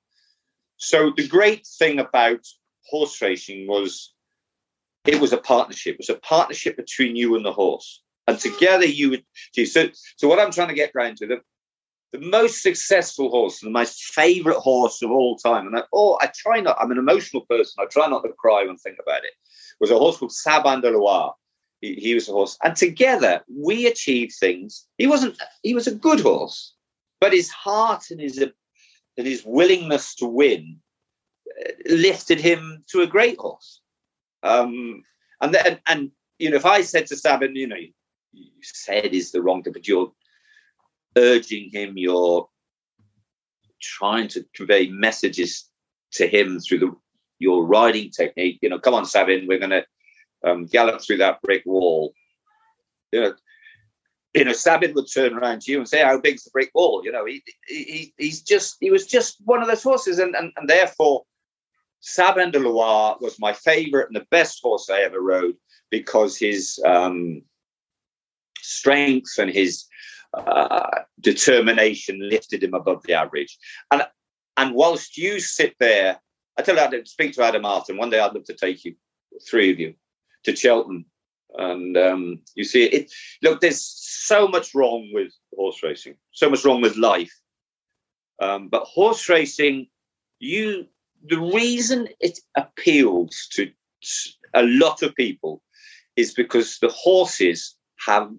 [0.76, 2.46] So the great thing about
[2.86, 4.12] horse racing was
[5.06, 5.94] it was a partnership.
[5.94, 9.24] It was a partnership between you and the horse and together you would
[9.66, 11.40] so so what i'm trying to get around to the
[12.12, 15.66] the most successful horse and my favorite horse of all time.
[15.66, 17.82] And I, oh i try not i'm an emotional person.
[17.82, 19.32] I try not to cry when I think about it.
[19.80, 21.32] Was a horse called Sabin du Loir.
[21.80, 22.58] He, he was a horse.
[22.62, 24.86] And together we achieved things.
[24.98, 26.74] He wasn't he was a good horse
[27.20, 30.78] but his heart and his and his willingness to win
[31.64, 33.80] uh, lifted him to a great horse.
[34.42, 35.02] Um
[35.40, 37.76] and then and you know if i said to Sabin, you know
[38.32, 40.12] you said is the wrong thing, but you're
[41.16, 42.48] urging him, you're
[43.80, 45.68] trying to convey messages
[46.12, 46.94] to him through the
[47.38, 48.58] your riding technique.
[48.62, 49.84] You know, come on, Sabin, we're going to
[50.44, 52.12] um, gallop through that brick wall.
[53.12, 53.34] You know,
[54.34, 57.02] you know, Sabin would turn around to you and say, "How big's the brick wall?"
[57.04, 60.52] You know, he, he he's just he was just one of those horses, and and,
[60.56, 61.24] and therefore,
[62.00, 65.56] Sabin du Loir was my favorite and the best horse I ever rode
[65.90, 67.42] because his um,
[68.60, 69.86] strength and his
[70.34, 73.58] uh, determination lifted him above the average.
[73.90, 74.02] And
[74.56, 76.20] and whilst you sit there,
[76.58, 77.96] I tell you, I speak to Adam Martin.
[77.96, 78.94] One day I'd love to take you,
[79.48, 79.94] three of you,
[80.44, 81.06] to Cheltenham.
[81.56, 83.12] And um, you see it.
[83.42, 87.32] Look, there's so much wrong with horse racing, so much wrong with life.
[88.40, 89.88] Um, but horse racing,
[90.38, 90.86] you
[91.26, 93.70] the reason it appeals to
[94.54, 95.62] a lot of people
[96.16, 97.76] is because the horses
[98.06, 98.30] have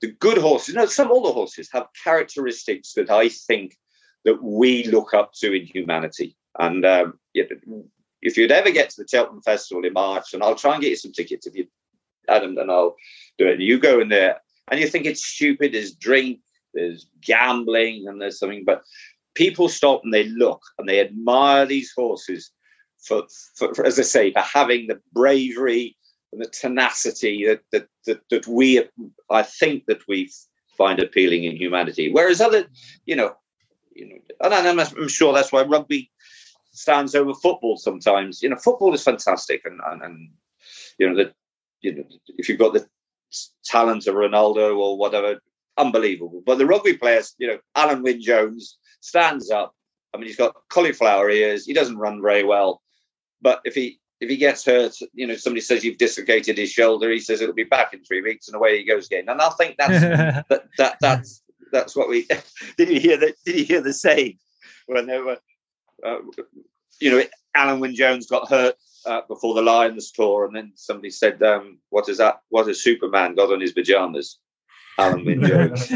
[0.00, 3.76] the good horses, no, some all the horses have characteristics that I think
[4.24, 6.36] that we look up to in humanity.
[6.58, 10.74] And um, if you'd ever get to the Cheltenham Festival in March, and I'll try
[10.74, 11.66] and get you some tickets if you,
[12.28, 12.96] Adam, and I'll
[13.38, 13.54] do it.
[13.54, 15.72] And you go in there and you think it's stupid.
[15.72, 16.40] There's drink,
[16.74, 18.82] there's gambling, and there's something, but
[19.34, 22.50] people stop and they look and they admire these horses
[23.02, 23.22] for,
[23.54, 25.96] for, for as I say, for having the bravery
[26.32, 28.84] and the tenacity that that that, that we,
[29.30, 30.30] I think that we
[30.76, 32.12] find appealing in humanity.
[32.12, 32.66] Whereas other,
[33.06, 33.34] you know,
[33.94, 36.10] you know, and I'm, I'm sure that's why rugby
[36.72, 38.42] stands over football sometimes.
[38.42, 40.30] You know, football is fantastic, and and, and
[40.98, 41.34] you know that
[41.80, 42.04] you know
[42.38, 42.86] if you've got the
[43.64, 45.40] talent of Ronaldo or whatever,
[45.78, 46.42] unbelievable.
[46.44, 49.74] But the rugby players, you know, Alun Wyn Jones stands up.
[50.14, 51.66] I mean, he's got cauliflower ears.
[51.66, 52.82] He doesn't run very well,
[53.42, 57.10] but if he if he gets hurt, you know, somebody says you've dislocated his shoulder.
[57.10, 59.28] He says it'll be back in three weeks, and away he goes again.
[59.28, 60.00] And I think that's
[60.48, 61.42] that, that that's
[61.72, 62.26] that's what we
[62.78, 62.88] did.
[62.88, 63.34] You hear that?
[63.44, 64.38] Did you hear the saying
[64.86, 65.38] when they were,
[66.04, 66.18] uh,
[67.00, 67.22] you know,
[67.56, 71.78] Alun Wyn Jones got hurt uh, before the Lions tour, and then somebody said, um,
[71.90, 72.40] "What is that?
[72.48, 74.38] What has Superman got on his pajamas?"
[74.98, 75.88] Alun Wyn Jones.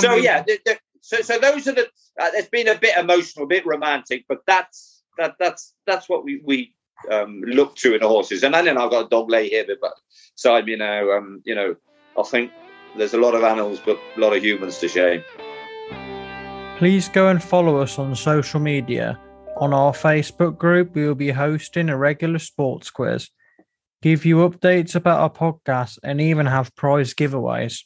[0.00, 1.84] so yeah, the, the, so so those are the.
[2.18, 6.24] Uh, it's been a bit emotional, a bit romantic, but that's that that's that's what
[6.24, 6.74] we we
[7.10, 8.42] um, look to in the horses.
[8.42, 9.92] And then I've got a dog lay here, but
[10.36, 11.76] beside me, you know, um, you know,
[12.18, 12.50] I think
[12.96, 15.22] there's a lot of animals, but a lot of humans to shame.
[16.78, 19.18] Please go and follow us on social media.
[19.58, 23.28] On our Facebook group, we will be hosting a regular sports quiz,
[24.02, 27.82] give you updates about our podcast, and even have prize giveaways.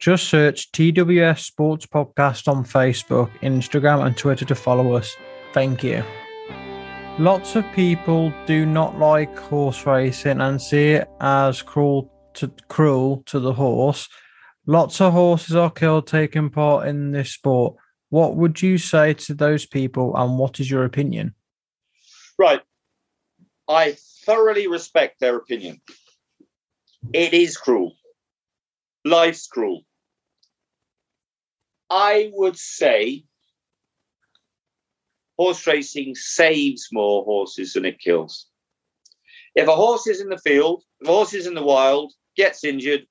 [0.00, 5.14] Just search TWS Sports Podcast on Facebook, Instagram, and Twitter to follow us.
[5.52, 6.02] Thank you.
[7.20, 13.22] Lots of people do not like horse racing and see it as cruel to cruel
[13.26, 14.08] to the horse.
[14.64, 17.76] Lots of horses are killed taking part in this sport.
[18.08, 21.34] What would you say to those people, and what is your opinion?
[22.38, 22.62] Right,
[23.68, 25.82] I thoroughly respect their opinion.
[27.12, 27.96] It is cruel.
[29.04, 29.82] Life's cruel.
[31.90, 33.24] I would say
[35.40, 38.46] horse racing saves more horses than it kills.
[39.54, 42.62] If a horse is in the field, if a horse is in the wild, gets
[42.62, 43.06] injured,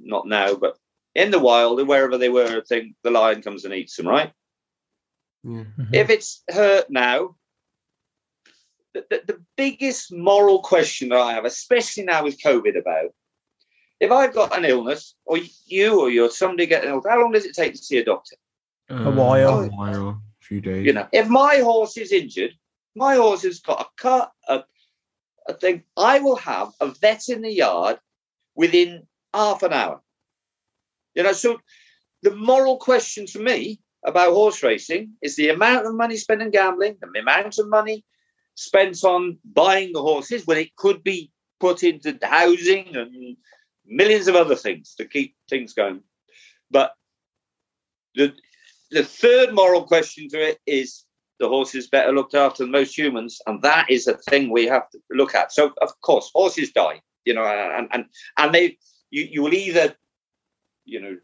[0.00, 0.78] not now, but
[1.14, 4.32] in the wild, wherever they were, I think the lion comes and eats them, right?
[5.44, 5.92] Mm-hmm.
[5.92, 7.36] If it's hurt now,
[8.94, 13.10] the, the, the biggest moral question that I have, especially now with COVID about,
[14.00, 17.32] if I've got an illness, or you or you're somebody get an illness, how long
[17.32, 18.36] does it take to see a doctor?
[18.88, 19.60] a while.
[19.60, 20.84] A while, a few days.
[20.84, 22.52] You know, if my horse is injured,
[22.96, 24.64] my horse has got a cut, a,
[25.48, 27.98] a thing, I will have a vet in the yard
[28.54, 30.00] within half an hour.
[31.14, 31.58] You know, so
[32.22, 36.50] the moral question to me about horse racing is the amount of money spent on
[36.50, 38.04] gambling, the amount of money
[38.54, 41.30] spent on buying the horses when it could be
[41.60, 43.36] put into housing and
[43.86, 46.00] millions of other things to keep things going.
[46.70, 46.92] But
[48.14, 48.34] the
[48.90, 51.04] the third moral question to it is
[51.38, 54.66] the horse is better looked after than most humans, and that is a thing we
[54.66, 55.52] have to look at.
[55.52, 58.04] So, of course, horses die, you know, and and
[58.36, 58.76] and they
[59.10, 59.94] you you will either
[60.84, 61.16] you know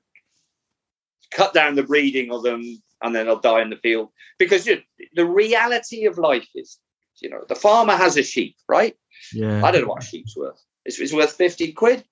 [1.33, 2.63] cut down the breeding of them,
[3.03, 4.83] and then they'll die in the field because you know,
[5.17, 6.79] the reality of life is,
[7.21, 8.97] you know, the farmer has a sheep, right?
[9.33, 9.65] Yeah.
[9.65, 10.63] I don't know what a sheep's worth.
[10.85, 12.05] It's, it's worth fifty quid.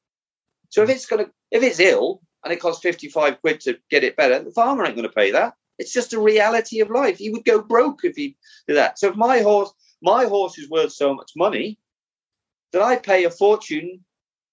[0.70, 4.16] So if it's gonna if it's ill and it costs 55 quid to get it
[4.16, 5.55] better, the farmer ain't going to pay that.
[5.78, 7.18] It's just a reality of life.
[7.18, 8.36] He would go broke if he
[8.68, 8.99] did that.
[8.99, 9.72] So if my horse,
[10.03, 11.78] my horse is worth so much money
[12.72, 14.05] that I pay a fortune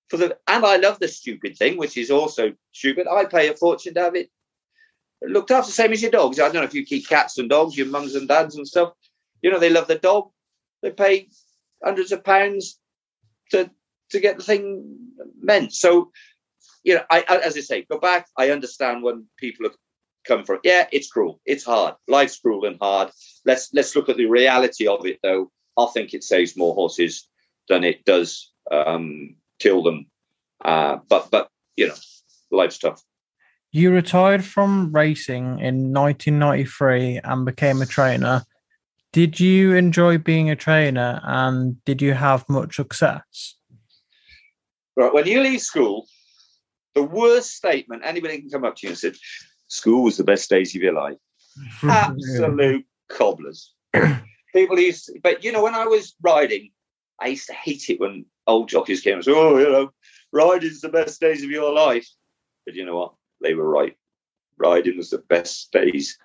[0.09, 3.07] for the, and I love the stupid thing, which is also stupid.
[3.07, 4.29] I pay a fortune to have it
[5.21, 6.39] looked after, same as your dogs.
[6.39, 8.93] I don't know if you keep cats and dogs, your mums and dads and stuff.
[9.41, 10.29] You know, they love the dog.
[10.81, 11.29] They pay
[11.83, 12.79] hundreds of pounds
[13.51, 13.69] to
[14.11, 14.97] to get the thing
[15.39, 15.73] meant.
[15.73, 16.11] So
[16.83, 18.27] you know, I, as I say, go back.
[18.37, 19.75] I understand when people have
[20.25, 20.59] come from.
[20.63, 21.39] Yeah, it's cruel.
[21.45, 21.95] It's hard.
[22.07, 23.09] Life's cruel and hard.
[23.45, 25.51] Let's let's look at the reality of it, though.
[25.77, 27.27] I think it saves more horses
[27.67, 30.07] than it does um, kill them.
[30.63, 31.95] Uh, but but you know,
[32.51, 33.01] life's tough.
[33.71, 38.43] You retired from racing in 1993 and became a trainer.
[39.13, 43.55] Did you enjoy being a trainer and did you have much success?
[44.95, 45.13] Right.
[45.13, 46.07] When you leave school,
[46.95, 49.13] the worst statement anybody can come up to you and say,
[49.67, 51.17] school was the best days of your life.
[51.83, 53.73] Absolute cobblers.
[54.53, 56.71] People used to, but you know, when I was riding,
[57.19, 59.91] I used to hate it when old jockeys came and said, Oh, you know,
[60.31, 62.07] riding's the best days of your life.
[62.65, 63.13] But you know what?
[63.41, 63.95] They were right.
[64.57, 66.17] Riding was the best days.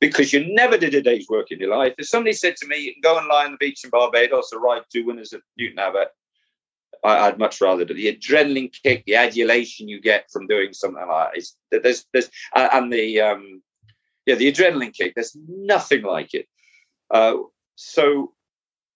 [0.00, 1.94] because you never did a day's work in your life.
[1.98, 4.52] If somebody said to me, you can go and lie on the beach in Barbados
[4.52, 6.08] or ride two winners at Newton Abbot,
[7.04, 11.06] I, would much rather do the adrenaline kick, the adulation you get from doing something
[11.06, 11.38] like that.
[11.38, 13.62] Is, there's, there's, and the, um,
[14.26, 16.46] yeah, the adrenaline kick, there's nothing like it.
[17.10, 17.36] Uh,
[17.76, 18.32] so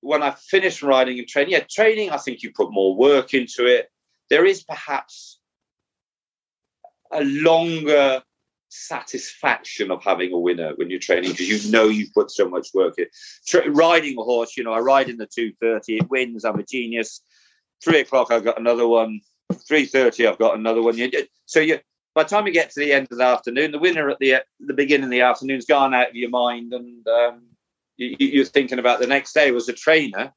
[0.01, 3.67] when I finish riding and training, yeah, training, I think you put more work into
[3.67, 3.89] it.
[4.29, 5.41] There is perhaps
[7.13, 8.23] a longer
[8.69, 12.69] satisfaction of having a winner when you're training because you know you've put so much
[12.75, 13.07] work in.
[13.47, 16.63] Tra- riding a horse, you know, I ride in the 230, it wins, I'm a
[16.63, 17.21] genius.
[17.83, 19.21] Three o'clock, I've got another one.
[19.53, 20.99] 3.30, I've got another one.
[21.47, 21.79] So you,
[22.15, 24.37] by the time you get to the end of the afternoon, the winner at the
[24.61, 27.43] the beginning of the afternoon's gone out of your mind and um,
[27.97, 29.51] you, are thinking about the next day.
[29.51, 30.33] Was a trainer,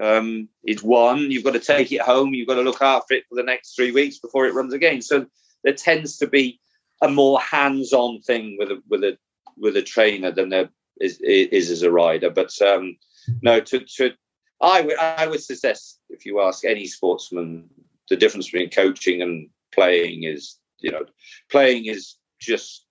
[0.00, 1.30] um, it's won.
[1.30, 2.34] You've got to take it home.
[2.34, 5.02] You've got to look after it for the next three weeks before it runs again.
[5.02, 5.26] So
[5.64, 6.60] there tends to be
[7.02, 9.18] a more hands-on thing with a with a
[9.56, 10.68] with a trainer than there
[11.00, 12.30] is is as a rider.
[12.30, 12.96] But um,
[13.42, 14.12] no, to to
[14.60, 17.68] I would I would suggest if you ask any sportsman,
[18.08, 21.04] the difference between coaching and playing is you know
[21.50, 22.86] playing is just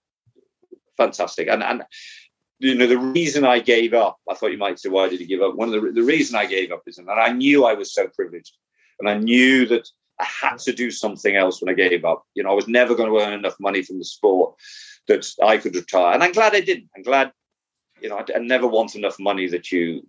[0.95, 1.83] fantastic and and
[2.59, 4.17] you know the reason I gave up.
[4.29, 5.55] I thought you might say, why did he give up?
[5.55, 8.07] One of the the reason I gave up is, and I knew I was so
[8.07, 8.57] privileged,
[8.99, 9.87] and I knew that
[10.19, 12.23] I had to do something else when I gave up.
[12.33, 14.55] You know, I was never going to earn enough money from the sport
[15.07, 16.89] that I could retire, and I'm glad I didn't.
[16.95, 17.31] I'm glad,
[18.01, 20.07] you know, I, I never want enough money that you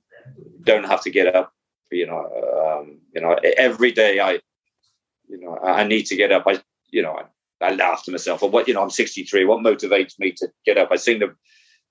[0.62, 1.52] don't have to get up.
[1.90, 4.40] You know, um, you know, every day I,
[5.28, 6.44] you know, I need to get up.
[6.46, 6.60] I,
[6.90, 7.18] you know,
[7.60, 8.42] I, I laugh to myself.
[8.42, 9.44] Or what, you know, I'm 63.
[9.44, 10.90] What motivates me to get up?
[10.90, 11.34] I sing the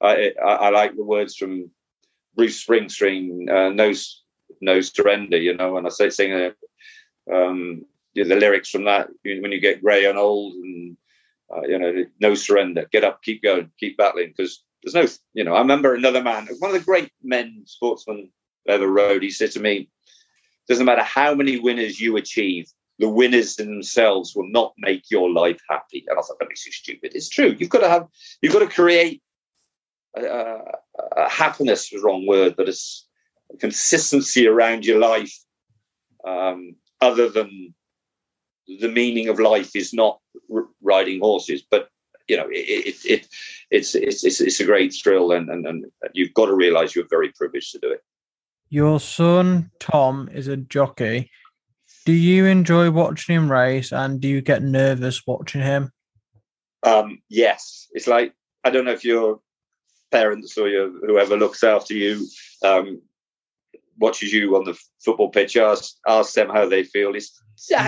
[0.01, 1.71] I, I, I like the words from
[2.35, 3.93] Bruce Springsteen, uh, "No,
[4.61, 5.77] no surrender," you know.
[5.77, 6.51] And I say sing uh,
[7.33, 10.97] um, the lyrics from that when you get grey and old, and
[11.55, 15.43] uh, you know, no surrender, get up, keep going, keep battling, because there's no, you
[15.43, 15.55] know.
[15.55, 18.29] I remember another man, one of the great men sportsmen
[18.67, 19.23] ever rode.
[19.23, 19.89] He said to me,
[20.67, 22.67] "Doesn't matter how many winners you achieve."
[22.99, 26.03] The winners themselves will not make your life happy.
[26.07, 27.11] And I thought that makes you stupid.
[27.13, 27.55] It's true.
[27.59, 28.07] You've got to have,
[28.41, 29.21] you've got to create
[30.17, 30.57] uh,
[31.15, 33.07] uh, happiness is the wrong word, but it's
[33.59, 35.37] consistency around your life,
[36.25, 37.73] um, other than
[38.79, 40.19] the meaning of life is not
[40.53, 41.89] r- riding horses, but
[42.27, 43.27] you know, it, it, it
[43.71, 47.07] it's, it's, it's, it's a great thrill and, and, and you've got to realize you're
[47.09, 48.03] very privileged to do it.
[48.69, 51.31] Your son, Tom, is a jockey.
[52.05, 55.91] Do you enjoy watching him race and do you get nervous watching him?
[56.83, 57.87] Um, yes.
[57.91, 59.39] It's like, I don't know if you're
[60.11, 62.25] parents or your, whoever looks after you
[62.63, 63.01] um,
[63.97, 67.15] watches you on the football pitch, ask, ask them how they feel.
[67.15, 67.41] It's,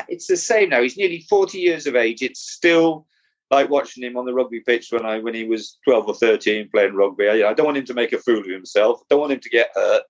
[0.08, 0.82] it's the same now.
[0.82, 2.22] He's nearly 40 years of age.
[2.22, 3.06] It's still
[3.52, 6.70] like watching him on the rugby pitch when I when he was 12 or 13
[6.70, 7.28] playing rugby.
[7.28, 9.00] I, I don't want him to make a fool of himself.
[9.02, 10.04] I don't want him to get hurt.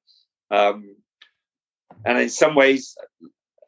[0.51, 0.95] Um,
[2.05, 2.97] and in some ways,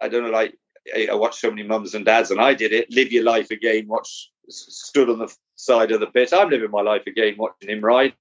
[0.01, 0.57] I don't know, like
[0.95, 2.91] I watched so many mums and dads, and I did it.
[2.91, 3.87] Live your life again.
[3.87, 6.33] Watch, stood on the side of the pit.
[6.33, 8.13] I'm living my life again, watching him ride.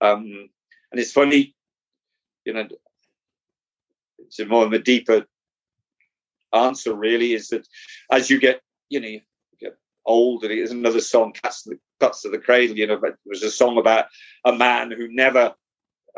[0.00, 0.50] Um,
[0.90, 1.54] and it's funny,
[2.44, 2.66] you know,
[4.18, 5.26] it's a more of a deeper
[6.52, 7.66] answer really is that
[8.10, 9.20] as you get, you know, you
[9.60, 12.96] get old, and there's another song, Cuts to the, Cuts to the Cradle, you know,
[12.96, 14.06] but it was a song about
[14.44, 15.54] a man who never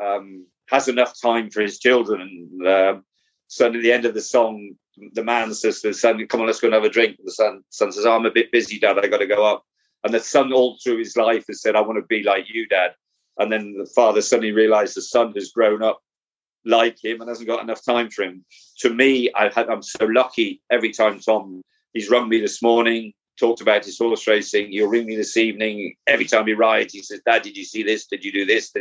[0.02, 2.20] um, has enough time for his children.
[2.22, 3.04] And um,
[3.46, 4.74] so at the end of the song,
[5.12, 7.16] the man says to the son, come on, let's go and have a drink.
[7.18, 9.64] And the son, son says, I'm a bit busy, dad, I got to go up.
[10.04, 12.66] And the son all through his life has said, I want to be like you,
[12.66, 12.92] dad.
[13.38, 16.00] And then the father suddenly realized the son has grown up
[16.64, 18.44] like him and hasn't got enough time for him.
[18.80, 21.62] To me, I've had, I'm so lucky every time Tom,
[21.92, 24.70] he's rung me this morning, talked about his horse racing.
[24.70, 25.94] He'll ring me this evening.
[26.06, 28.06] Every time he rides, he says, Dad, did you see this?
[28.06, 28.72] Did you do this?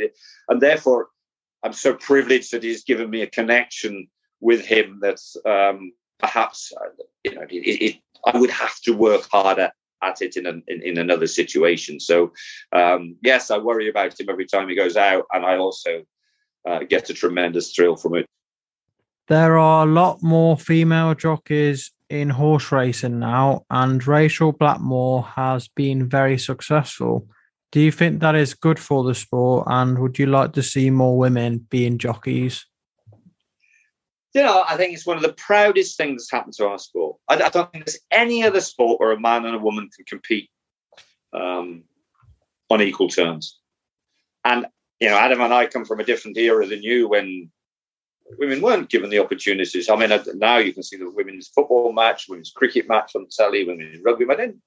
[0.49, 1.09] And therefore,
[1.63, 4.07] I'm so privileged that he's given me a connection
[4.39, 7.95] with him that's um, perhaps, uh, you know, it, it,
[8.25, 9.71] I would have to work harder
[10.03, 11.99] at it in, an, in, in another situation.
[11.99, 12.33] So,
[12.73, 16.03] um, yes, I worry about him every time he goes out, and I also
[16.67, 18.25] uh, get a tremendous thrill from it.
[19.27, 25.67] There are a lot more female jockeys in horse racing now, and Rachel Blackmore has
[25.67, 27.27] been very successful.
[27.71, 30.89] Do you think that is good for the sport, and would you like to see
[30.89, 32.65] more women being jockeys?
[34.33, 37.17] you know, I think it's one of the proudest things that's happened to our sport.
[37.27, 40.05] I, I, don't think there's any other sport where a man and a woman can
[40.05, 40.49] compete
[41.33, 41.83] um,
[42.69, 43.59] on equal terms.
[44.45, 44.67] And
[44.99, 47.51] you know, Adam and I come from a different era than you when
[48.37, 49.89] women weren't given the opportunities.
[49.89, 53.65] I mean, now you can see the women's football match, women's cricket match on telly,
[53.65, 54.25] women's rugby.
[54.25, 54.61] Then,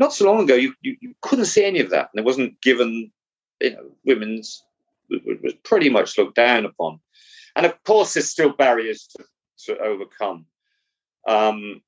[0.00, 2.60] not so long ago, you, you, you couldn't see any of that, and it wasn't
[2.62, 3.12] given
[3.60, 4.64] you know, women's
[5.10, 6.98] was, pretty much looked down upon.
[7.54, 9.24] And of course, there's still barriers to,
[9.66, 10.46] to overcome.
[11.28, 11.82] Um,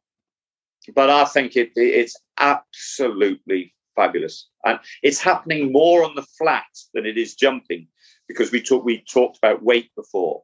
[0.95, 7.07] but I think it, it's absolutely fabulous, and it's happening more on the flat than
[7.07, 7.89] it is jumping,
[8.29, 10.43] because we talked we talked about weight before.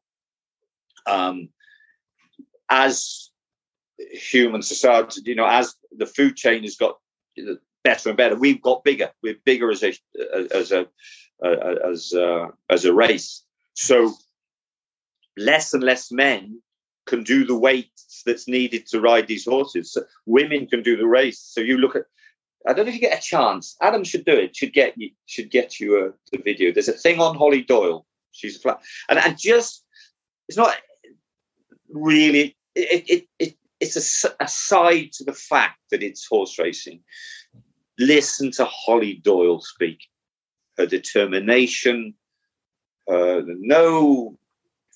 [1.06, 1.50] Um,
[2.70, 3.30] as
[4.12, 6.98] human society, you know, as the food chain has got
[7.84, 9.10] better and better, we've got bigger.
[9.22, 9.94] We're bigger as a
[10.54, 10.86] as a
[11.42, 13.44] as a, as a race.
[13.74, 14.14] So
[15.36, 16.60] less and less men
[17.06, 19.92] can do the weights that's needed to ride these horses.
[19.92, 21.40] So women can do the race.
[21.40, 22.04] So you look at.
[22.66, 23.76] I don't know if you get a chance.
[23.80, 24.56] Adam should do it.
[24.56, 25.10] Should get you.
[25.26, 26.72] Should get you a the video.
[26.72, 28.04] There's a thing on Holly Doyle.
[28.32, 29.84] She's flat, and and just
[30.48, 30.74] it's not
[31.88, 32.56] really.
[32.74, 37.00] It it, it it's a, side to the fact that it's horse racing.
[37.98, 39.98] Listen to Holly Doyle speak.
[40.76, 42.14] Her determination,
[43.10, 44.36] uh, no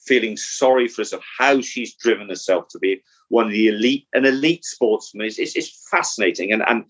[0.07, 4.25] feeling sorry for herself, how she's driven herself to be one of the elite, an
[4.25, 5.27] elite sportsman.
[5.27, 6.85] It's, it's, it's fascinating and and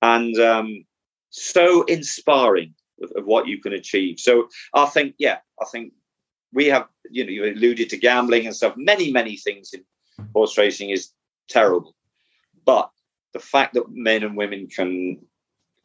[0.00, 0.84] and um,
[1.30, 4.18] so inspiring of, of, what you can achieve.
[4.18, 5.92] So I think, yeah, I think
[6.52, 8.74] we have, you know, you alluded to gambling and stuff.
[8.76, 9.84] Many, many things in
[10.32, 11.10] horse racing is
[11.48, 11.94] terrible,
[12.64, 12.90] but
[13.32, 15.18] the fact that men and women can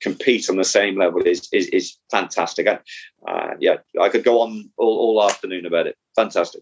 [0.01, 2.67] compete on the same level is is, is fantastic.
[2.67, 5.95] Uh, yeah, I could go on all, all afternoon about it.
[6.15, 6.61] Fantastic.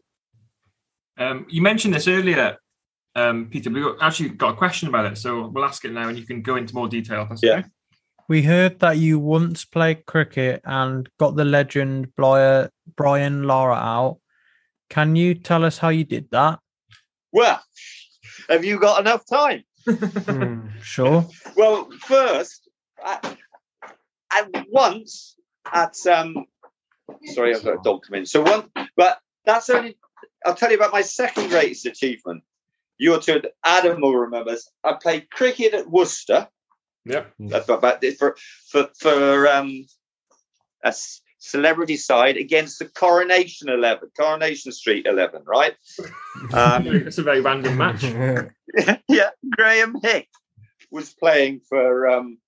[1.18, 2.58] Um, you mentioned this earlier,
[3.16, 3.70] um, Peter.
[3.70, 6.42] We actually got a question about it, so we'll ask it now, and you can
[6.42, 7.28] go into more detail.
[7.42, 7.60] yeah.
[7.60, 7.68] Okay.
[8.30, 14.20] We heard that you once played cricket and got the legend Brian Lara out.
[14.90, 16.60] Can you tell us how you did that?
[17.34, 17.62] Well,
[18.50, 19.64] have you got enough time?
[19.88, 21.28] mm, sure.
[21.56, 22.70] Well, first,
[23.04, 23.38] I,
[24.32, 25.36] I once
[25.72, 26.46] at um,
[27.26, 28.26] sorry, I've got a dog come in.
[28.26, 29.98] So one, but that's only
[30.46, 32.44] I'll tell you about my second greatest achievement.
[32.98, 34.56] You're to Adam will remember.
[34.84, 36.48] I played cricket at Worcester.
[37.06, 37.26] Yeah.
[37.40, 38.36] But for
[38.70, 39.86] for for um,
[40.84, 40.94] a
[41.42, 45.76] celebrity side against the Coronation Eleven, Coronation Street Eleven, right?
[46.54, 48.04] Um, it's a very random match.
[49.08, 50.28] yeah, Graeme Hick
[50.90, 52.40] was playing for um,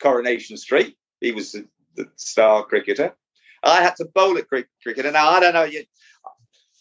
[0.00, 0.96] Coronation Street.
[1.20, 1.66] He was the,
[1.96, 3.16] the, star cricketer.
[3.64, 5.64] I had to bowl at cricket, and now I don't know.
[5.64, 5.82] You,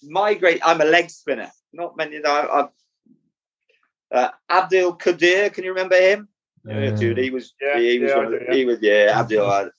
[0.03, 1.49] my great, I'm a leg spinner.
[1.74, 2.22] Not many.
[2.24, 2.68] I,
[4.12, 6.28] uh, Abdul Qadir, can you remember him?
[6.64, 7.55] Yeah, dude, he was.
[7.59, 8.12] Yeah, he was.
[8.12, 8.55] Yeah, yeah.
[8.55, 8.78] He was.
[8.82, 9.72] Yeah, Abdul.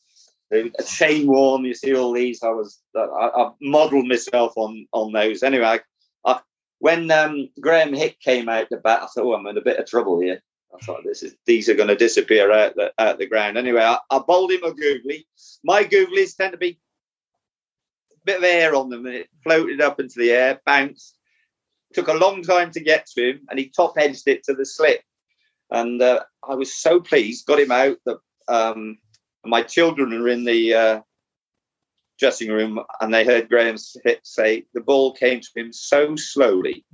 [0.53, 1.65] A Shane Warne.
[1.65, 2.43] You see all these.
[2.43, 2.81] I was.
[2.95, 5.43] I, modelled myself on on those.
[5.43, 5.81] Anyway, I,
[6.25, 6.41] I,
[6.79, 9.79] when um, Graeme Hick came out the bat, I thought, oh, I'm in a bit
[9.79, 10.43] of trouble here.
[10.75, 13.59] I thought this is these are going to disappear out the out the ground.
[13.59, 15.27] Anyway, I, I bowled him a googly.
[15.65, 16.79] My googlies tend to be
[18.13, 21.17] a bit of air on them and it floated up into the air, bounced.
[21.95, 24.65] Took a long time to get to him and he top edged it to the
[24.65, 25.03] slip.
[25.71, 27.99] And uh, I was so pleased, got him out.
[28.07, 28.99] That um,
[29.45, 31.01] my children were in the uh,
[32.19, 33.77] dressing room and they heard Graeme
[34.23, 36.85] say the ball came to him so slowly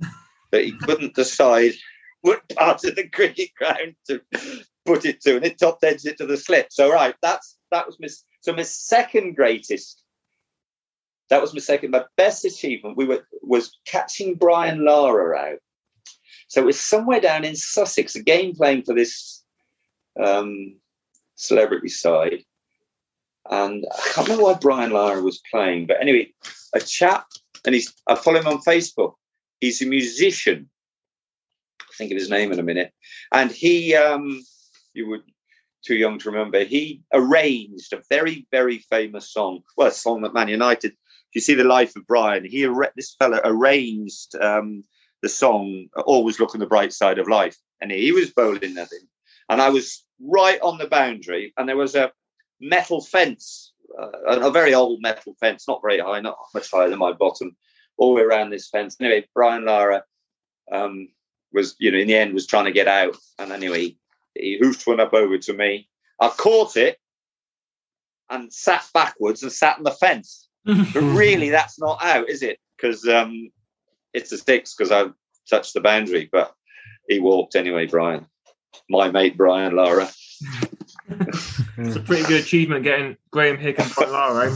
[0.51, 1.73] that he couldn't decide
[2.21, 4.21] what part of the cricket ground to
[4.85, 6.67] put it to, and it top edged it to the slip.
[6.71, 8.07] So right, that's that was my
[8.41, 10.03] so my second greatest
[11.29, 11.91] that was my second.
[11.91, 15.59] My best achievement we were was catching Brian Lara out.
[16.47, 19.43] So it was somewhere down in Sussex, again playing for this
[20.21, 20.75] um,
[21.39, 22.43] celebrity side.
[23.49, 26.31] And I can't remember why Brian Lara was playing, but anyway,
[26.73, 27.25] a chap,
[27.65, 29.13] and he's I follow him on Facebook.
[29.59, 30.69] He's a musician.
[31.81, 32.93] I'll think of his name in a minute.
[33.31, 34.43] And he um,
[34.93, 35.23] you would
[35.83, 39.61] too young to remember, he arranged a very, very famous song.
[39.77, 40.91] Well, a song that Man United
[41.29, 44.83] if you see the life of Brian, he this fella arranged um,
[45.21, 48.91] the song "Always Look on the Bright Side of Life," and he was bowling at
[48.91, 49.07] him,
[49.49, 52.11] and I was right on the boundary, and there was a
[52.61, 56.99] metal fence, uh, a very old metal fence, not very high, not much higher than
[56.99, 57.55] my bottom,
[57.97, 58.95] all the way around this fence.
[58.99, 60.03] Anyway, Brian Lara
[60.71, 61.09] um,
[61.51, 63.95] was, you know, in the end was trying to get out, and anyway,
[64.35, 65.89] he hoofed one up over to me.
[66.19, 66.97] I caught it
[68.29, 72.59] and sat backwards and sat on the fence but really, that's not out, is it?
[72.77, 73.49] Because um,
[74.13, 75.11] it's a six because I
[75.49, 76.53] touched the boundary, but
[77.07, 78.27] he walked anyway, Brian.
[78.89, 80.09] My mate, Brian Lara.
[81.09, 84.55] it's a pretty good achievement getting Graeme Hick and Brian Lara.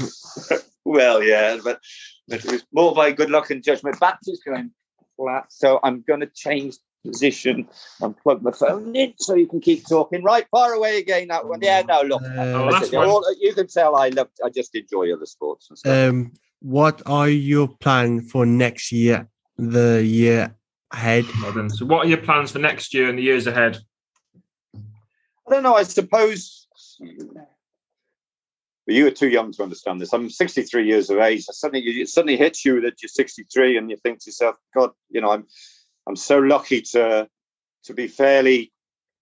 [0.86, 1.80] well, yeah, but,
[2.28, 4.00] but, it was more by good luck and judgment.
[4.00, 4.72] Battery's going
[5.18, 7.68] flat, so I'm going to change position
[8.02, 10.24] and plug my phone in so you can keep talking.
[10.24, 11.28] Right, far away again.
[11.28, 11.60] That one.
[11.62, 12.22] Yeah, no, look.
[12.24, 14.30] Uh, last Listen, all- you can tell I love.
[14.44, 16.10] I just enjoy other sports and stuff.
[16.10, 19.28] um, what are your plans for next year?
[19.58, 20.56] The year
[20.92, 21.26] ahead.
[21.76, 23.80] So, what are your plans for next year and the years ahead?
[25.54, 25.76] I don't know.
[25.76, 26.68] I suppose.
[28.86, 30.12] But you were too young to understand this.
[30.12, 31.44] I'm 63 years of age.
[31.44, 35.22] Suddenly, it suddenly hits you that you're 63, and you think to yourself, "God, you
[35.22, 35.46] know, I'm,
[36.08, 37.30] I'm so lucky to,
[37.84, 38.74] to be fairly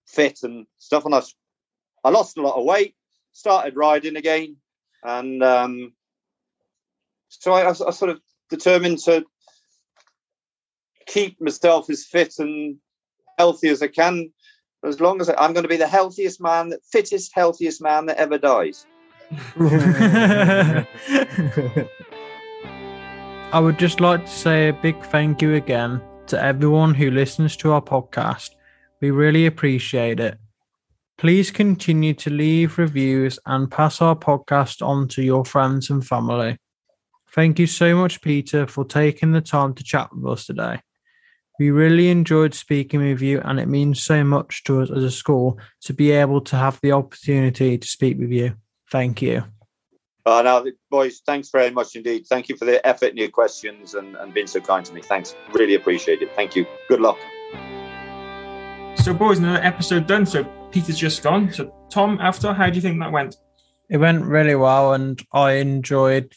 [0.07, 1.21] fit and stuff." And I,
[2.05, 2.95] I lost a lot of weight,
[3.33, 4.55] started riding again,
[5.03, 5.91] and um,
[7.27, 9.25] so I sort of determined to
[11.07, 12.77] keep myself as fit and
[13.37, 14.31] healthy as I can
[14.83, 18.05] as long as I, I'm going to be the healthiest man, the fittest, healthiest man
[18.07, 18.85] that ever dies.
[23.53, 27.55] I would just like to say a big thank you again to everyone who listens
[27.57, 28.51] to our podcast.
[29.01, 30.37] We really appreciate it.
[31.17, 36.57] Please continue to leave reviews and pass our podcast on to your friends and family.
[37.33, 40.79] Thank you so much, Peter, for taking the time to chat with us today.
[41.59, 45.11] We really enjoyed speaking with you, and it means so much to us as a
[45.11, 48.55] school to be able to have the opportunity to speak with you.
[48.89, 49.43] Thank you.
[50.25, 52.25] Uh, now, boys, thanks very much indeed.
[52.27, 55.01] Thank you for the effort in your questions and, and being so kind to me.
[55.01, 55.35] Thanks.
[55.53, 56.35] Really appreciate it.
[56.35, 56.65] Thank you.
[56.87, 57.17] Good luck.
[58.95, 60.25] So, boys, another episode done.
[60.25, 61.51] So, Peter's just gone.
[61.51, 63.35] So, Tom, after, how do you think that went?
[63.91, 66.33] it went really well and i enjoyed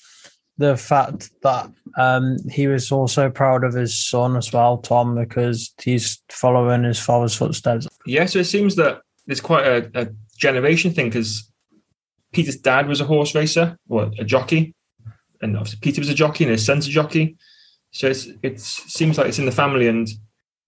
[0.56, 5.72] the fact that um, he was also proud of his son as well tom because
[5.82, 10.92] he's following his father's footsteps Yeah, so it seems that there's quite a, a generation
[10.92, 11.50] thing because
[12.32, 14.74] Peter's dad was a horse racer or a jockey,
[15.40, 17.36] and obviously Peter was a jockey and his son's a jockey.
[17.92, 20.08] So it's it seems like it's in the family, and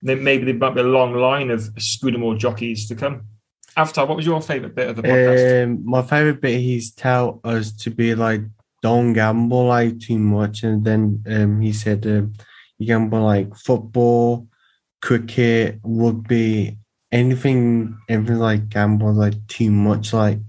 [0.01, 3.26] then maybe there might be a long line of Scudamore jockeys to come.
[3.76, 5.64] Avatar, what was your favourite bit of the podcast?
[5.64, 8.43] Um, my favorite bit he's tell us to be like
[8.82, 12.34] don't gamble like too much, and then um, he said um,
[12.78, 14.46] you gamble like football,
[15.02, 16.76] cricket, rugby,
[17.12, 20.12] anything, everything like gamble like too much.
[20.12, 20.40] Like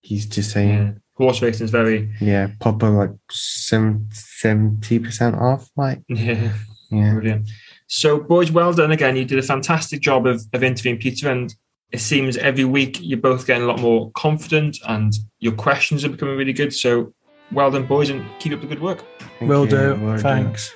[0.00, 5.68] he's just saying, Horse racing is very yeah, proper like seventy percent off.
[5.76, 6.54] Like yeah,
[6.90, 7.48] yeah, brilliant.
[7.86, 9.16] So, boys, well done again.
[9.16, 11.54] You did a fantastic job of, of interviewing Peter, and
[11.90, 16.08] it seems every week you're both getting a lot more confident, and your questions are
[16.08, 16.72] becoming really good.
[16.72, 17.12] So,
[17.52, 19.04] well done, boys, and keep up the good work.
[19.38, 19.94] Thank will you, do.
[19.96, 20.22] Will do.
[20.22, 20.74] thanks.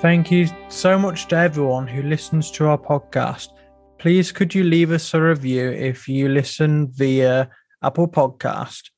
[0.00, 3.50] Thank you so much to everyone who listens to our podcast.
[3.98, 7.48] Please could you leave us a review if you listen via
[7.84, 8.90] apple podcast?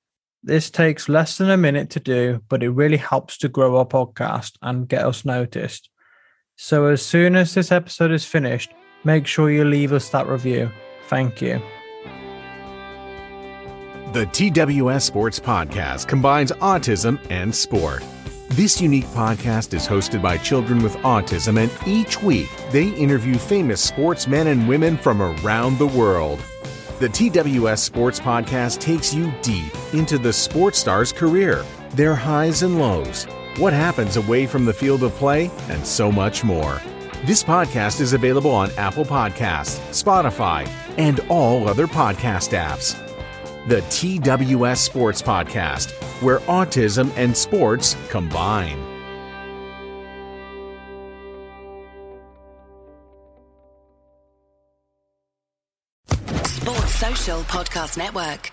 [0.43, 3.85] This takes less than a minute to do but it really helps to grow our
[3.85, 5.91] podcast and get us noticed.
[6.57, 8.73] So as soon as this episode is finished
[9.05, 10.71] make sure you leave us that review.
[11.09, 11.63] Thank you
[14.15, 18.05] The TWS Sports Podcast combines autism and sport.
[18.51, 23.81] This unique podcast is hosted by children with autism, and each week they interview famous
[23.81, 26.39] sportsmen and women from around the world.
[27.01, 32.79] The TWS Sports Podcast takes you deep into the sports star's career, their highs and
[32.79, 33.25] lows,
[33.57, 36.81] what happens away from the field of play, and so much more.
[37.25, 43.04] This podcast is available on Apple Podcasts, Spotify, and all other podcast apps.
[43.67, 45.93] The TWS Sports Podcast,
[46.23, 48.77] where autism and sports combine.
[56.45, 58.53] Sports Social Podcast Network.